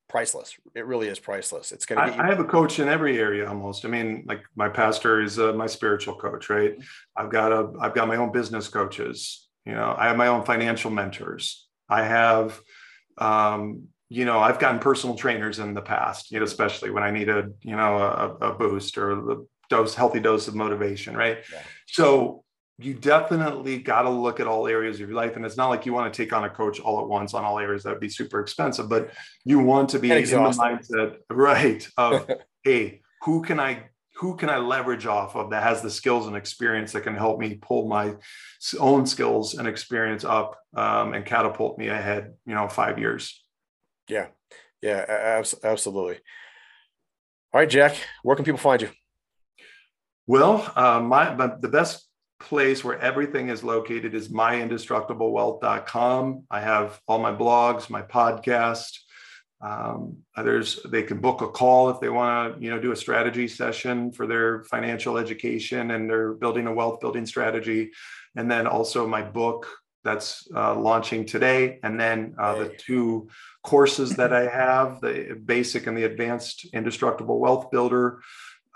[0.09, 0.57] priceless.
[0.75, 1.71] It really is priceless.
[1.71, 2.17] It's going to.
[2.17, 3.85] I, I, have a coach in every area almost.
[3.85, 6.75] I mean, like my pastor is uh, my spiritual coach, right?
[7.15, 9.47] I've got a, I've got my own business coaches.
[9.65, 11.67] You know, I have my own financial mentors.
[11.87, 12.59] I have,
[13.19, 16.31] um, you know, I've gotten personal trainers in the past.
[16.31, 20.19] You know, especially when I needed, you know, a, a boost or the dose, healthy
[20.19, 21.37] dose of motivation, right?
[21.53, 21.61] Yeah.
[21.87, 22.43] So
[22.81, 25.85] you definitely got to look at all areas of your life and it's not like
[25.85, 27.99] you want to take on a coach all at once on all areas that would
[27.99, 29.11] be super expensive but
[29.43, 32.29] you want to be in the mindset right of
[32.63, 33.83] hey who can i
[34.15, 37.37] who can i leverage off of that has the skills and experience that can help
[37.37, 38.15] me pull my
[38.79, 43.43] own skills and experience up um, and catapult me ahead you know five years?
[44.07, 44.27] Yeah.
[44.81, 46.19] Yeah absolutely.
[47.53, 48.89] All right jack where can people find you?
[50.27, 52.08] Well, uh, my, my the best
[52.39, 56.43] place where everything is located is myindestructiblewealth.com.
[56.49, 58.99] I have all my blogs, my podcast.
[59.61, 62.95] Um, others they can book a call if they want to, you know, do a
[62.95, 67.91] strategy session for their financial education and they're building a wealth building strategy.
[68.37, 69.67] And then also my book
[70.03, 73.29] that's uh, launching today, and then uh, the two
[73.63, 78.21] courses that I have, the basic and the advanced indestructible wealth builder.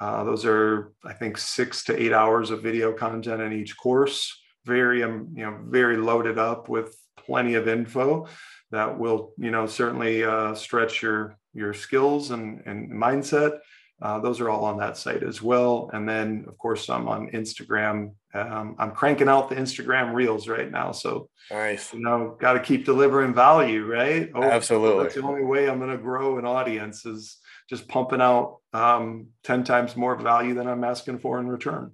[0.03, 4.37] Uh, those are, I think, six to eight hours of video content in each course.
[4.65, 8.27] Very, um, you know, very loaded up with plenty of info
[8.71, 13.59] that will, you know, certainly uh, stretch your your skills and, and mindset.
[14.01, 15.89] Uh, those are all on that site as well.
[15.93, 18.11] And then, of course, I'm on Instagram.
[18.33, 20.91] Um, I'm cranking out the Instagram reels right now.
[20.91, 21.93] So, nice.
[21.93, 24.29] You know, got to keep delivering value, right?
[24.35, 25.03] Oh, Absolutely.
[25.03, 27.37] That's the only way I'm going to grow an audience is
[27.69, 31.91] just pumping out um, 10 times more value than I'm asking for in return.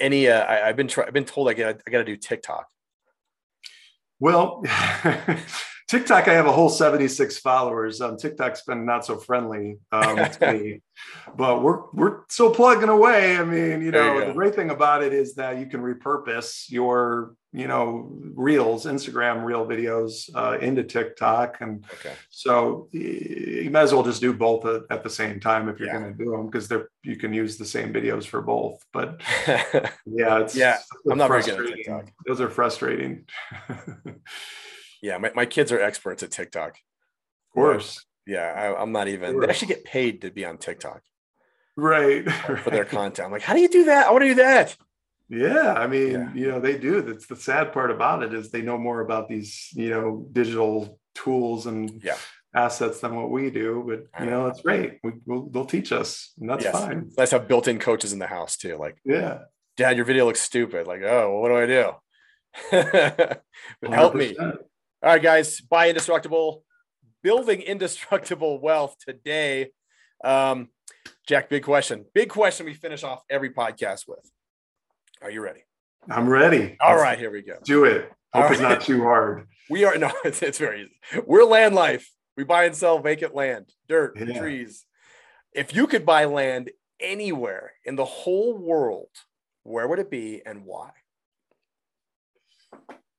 [0.00, 2.16] Any, uh, I, have been, try- I've been told I got, I got to do
[2.16, 2.66] TikTok.
[4.18, 4.62] Well,
[5.88, 8.00] TikTok, I have a whole 76 followers.
[8.00, 10.80] Um, TikTok's been not so friendly um, to me,
[11.36, 13.36] but we're we're still plugging away.
[13.36, 16.68] I mean, you know, you the great thing about it is that you can repurpose
[16.68, 22.14] your, you know, reels, Instagram reel videos uh, into TikTok, and okay.
[22.30, 26.00] so you might as well just do both at, the same time if you're yeah.
[26.00, 28.84] going to do them because they're you can use the same videos for both.
[28.92, 29.20] But
[30.04, 30.78] yeah, it's yeah,
[31.08, 32.10] I'm not very good at TikTok.
[32.26, 33.26] Those are frustrating.
[35.02, 36.70] Yeah, my, my kids are experts at TikTok.
[36.70, 38.04] Of course.
[38.26, 39.40] Yeah, I, am not even.
[39.40, 41.02] They actually get paid to be on TikTok.
[41.76, 42.28] Right.
[42.30, 43.26] For their content.
[43.26, 44.06] I'm like, how do you do that?
[44.06, 44.76] I want to do that.
[45.28, 46.34] Yeah, I mean, yeah.
[46.34, 47.02] you know, they do.
[47.02, 51.00] That's the sad part about it is they know more about these, you know, digital
[51.14, 52.16] tools and yeah.
[52.54, 53.84] assets than what we do.
[53.86, 54.98] But you know, that's great.
[55.02, 56.72] We, will they'll teach us, and that's yes.
[56.72, 57.10] fine.
[57.16, 58.76] Let's have built-in coaches in the house too.
[58.76, 59.38] Like, yeah,
[59.76, 60.86] Dad, your video looks stupid.
[60.86, 63.34] Like, oh, well, what do I do?
[63.92, 64.36] Help me.
[65.06, 66.64] All right, guys, buy indestructible,
[67.22, 69.70] building indestructible wealth today.
[70.24, 70.70] Um,
[71.28, 72.06] Jack, big question.
[72.12, 74.28] Big question we finish off every podcast with.
[75.22, 75.60] Are you ready?
[76.10, 76.76] I'm ready.
[76.80, 77.54] All Let's right, here we go.
[77.62, 78.10] Do it.
[78.32, 78.50] Hope right.
[78.50, 79.46] it's not too hard.
[79.70, 81.22] We are no, it's, it's very easy.
[81.24, 82.10] We're land life.
[82.36, 84.40] We buy and sell vacant land, dirt, yeah.
[84.40, 84.86] trees.
[85.52, 89.10] If you could buy land anywhere in the whole world,
[89.62, 90.90] where would it be and why?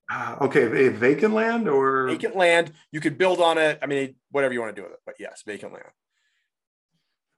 [0.10, 2.72] Uh, okay, vacant land or vacant land.
[2.92, 3.80] You could build on it.
[3.82, 5.86] I mean, whatever you want to do with it, but yes, vacant land.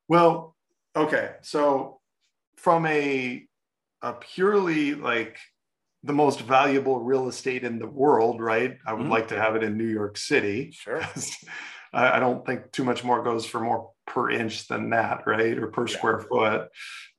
[0.08, 0.56] Well,
[0.96, 1.32] okay.
[1.42, 2.00] So
[2.58, 3.46] from a
[4.02, 5.38] a purely like
[6.04, 8.78] the most valuable real estate in the world, right?
[8.86, 9.12] I would mm-hmm.
[9.12, 10.72] like to have it in New York City.
[10.72, 11.02] Sure.
[11.94, 15.58] I don't think too much more goes for more per inch than that, right?
[15.58, 15.98] Or per yeah.
[15.98, 16.70] square foot.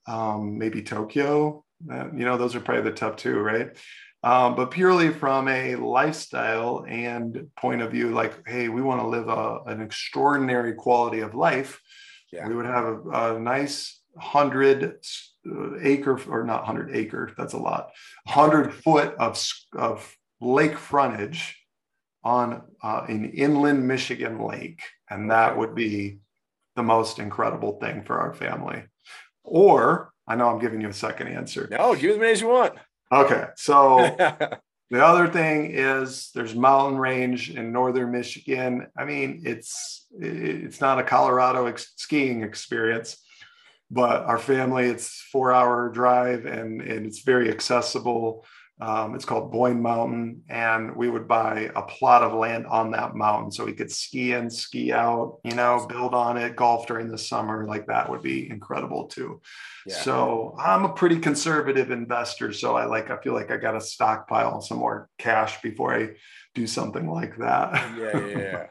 [0.06, 1.64] Um, maybe Tokyo.
[1.90, 3.76] Uh, you know, those are probably the top two, right?
[4.22, 9.06] Um, but purely from a lifestyle and point of view, like, hey, we want to
[9.06, 11.80] live a, an extraordinary quality of life.
[12.30, 12.46] Yeah.
[12.46, 14.98] We would have a, a nice hundred
[15.50, 17.32] uh, acre or not hundred acre.
[17.36, 17.90] That's a lot.
[18.26, 19.42] Hundred foot of
[19.74, 21.56] of lake frontage
[22.22, 26.18] on uh, an inland Michigan lake, and that would be
[26.76, 28.84] the most incredible thing for our family.
[29.42, 31.66] Or I know I'm giving you a second answer.
[31.70, 32.74] No, give as many as you want.
[33.12, 33.46] Okay.
[33.56, 33.98] So
[34.90, 38.86] the other thing is there's mountain range in northern Michigan.
[38.96, 43.16] I mean, it's it's not a Colorado ex- skiing experience,
[43.90, 48.44] but our family it's four hour drive and, and it's very accessible.
[48.80, 53.14] Um, it's called Boyne Mountain, and we would buy a plot of land on that
[53.14, 57.10] mountain so we could ski in, ski out, you know, build on it, golf during
[57.10, 57.66] the summer.
[57.66, 59.42] Like that would be incredible too.
[59.86, 59.96] Yeah.
[59.96, 63.80] So I'm a pretty conservative investor, so I like I feel like I got to
[63.82, 66.10] stockpile some more cash before I
[66.54, 67.98] do something like that.
[67.98, 68.66] yeah, yeah,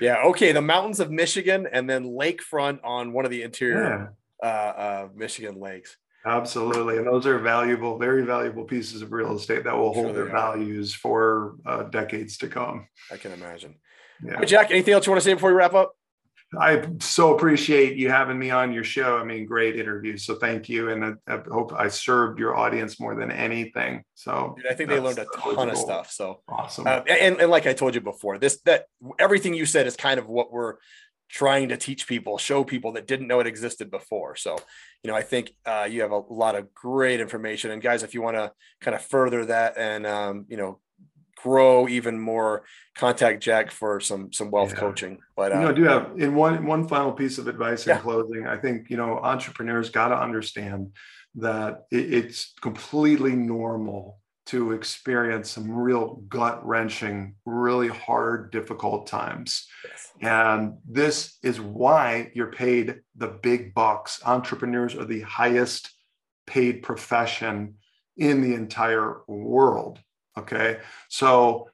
[0.00, 0.22] yeah.
[0.24, 4.48] Okay, the mountains of Michigan, and then lakefront on one of the interior yeah.
[4.48, 5.96] uh, uh, Michigan lakes.
[6.24, 6.98] Absolutely.
[6.98, 10.94] And those are valuable, very valuable pieces of real estate that will hold their values
[10.94, 12.86] for uh, decades to come.
[13.10, 13.74] I can imagine.
[14.24, 14.38] Yeah.
[14.38, 15.96] Hey, Jack, anything else you want to say before we wrap up?
[16.58, 19.16] I so appreciate you having me on your show.
[19.16, 20.18] I mean, great interview.
[20.18, 20.90] So thank you.
[20.90, 24.04] And I, I hope I served your audience more than anything.
[24.14, 26.12] So Dude, I think they learned a ton of stuff.
[26.12, 26.86] So awesome.
[26.86, 28.84] Uh, and, and like I told you before, this, that
[29.18, 30.74] everything you said is kind of what we're
[31.32, 34.36] trying to teach people, show people that didn't know it existed before.
[34.36, 34.58] So,
[35.02, 37.70] you know, I think uh, you have a lot of great information.
[37.70, 38.52] And guys, if you want to
[38.82, 40.78] kind of further that and um, you know
[41.42, 42.64] grow even more,
[42.94, 44.80] contact Jack for some some wealth yeah.
[44.80, 45.18] coaching.
[45.34, 47.96] But uh, you know, I do have in one one final piece of advice in
[47.96, 48.00] yeah.
[48.00, 48.46] closing.
[48.46, 50.92] I think you know entrepreneurs got to understand
[51.36, 59.66] that it, it's completely normal to experience some real gut wrenching, really hard, difficult times.
[59.84, 60.12] Yes.
[60.20, 64.20] And this is why you're paid the big bucks.
[64.24, 65.90] Entrepreneurs are the highest
[66.46, 67.74] paid profession
[68.16, 70.00] in the entire world.
[70.36, 70.78] Okay.
[71.08, 71.68] So,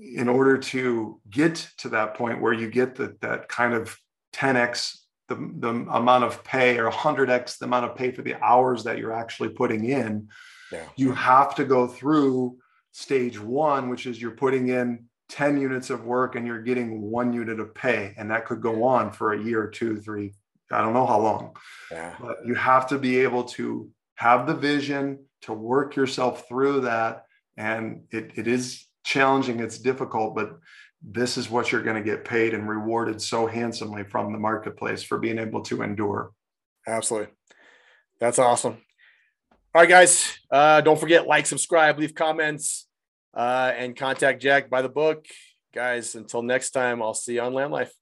[0.00, 3.98] in order to get to that point where you get the, that kind of
[4.32, 5.00] 10x
[5.30, 8.98] the, the amount of pay or 100x the amount of pay for the hours that
[8.98, 10.28] you're actually putting in,
[10.72, 10.84] yeah.
[10.96, 12.58] you have to go through
[12.92, 17.32] stage one, which is you're putting in 10 units of work and you're getting one
[17.32, 18.14] unit of pay.
[18.16, 20.34] And that could go on for a year, two, three,
[20.70, 21.56] I don't know how long.
[21.90, 22.14] Yeah.
[22.20, 27.24] But you have to be able to have the vision to work yourself through that.
[27.56, 30.58] And it, it is challenging, it's difficult, but
[31.02, 35.02] this is what you're going to get paid and rewarded so handsomely from the marketplace
[35.02, 36.32] for being able to endure.
[36.86, 37.32] Absolutely.
[38.18, 38.82] That's awesome.
[39.72, 40.36] All right, guys.
[40.50, 42.88] Uh, don't forget, like, subscribe, leave comments,
[43.32, 45.26] uh, and contact Jack buy the book.
[45.72, 47.92] Guys, until next time, I'll see you on Land Life.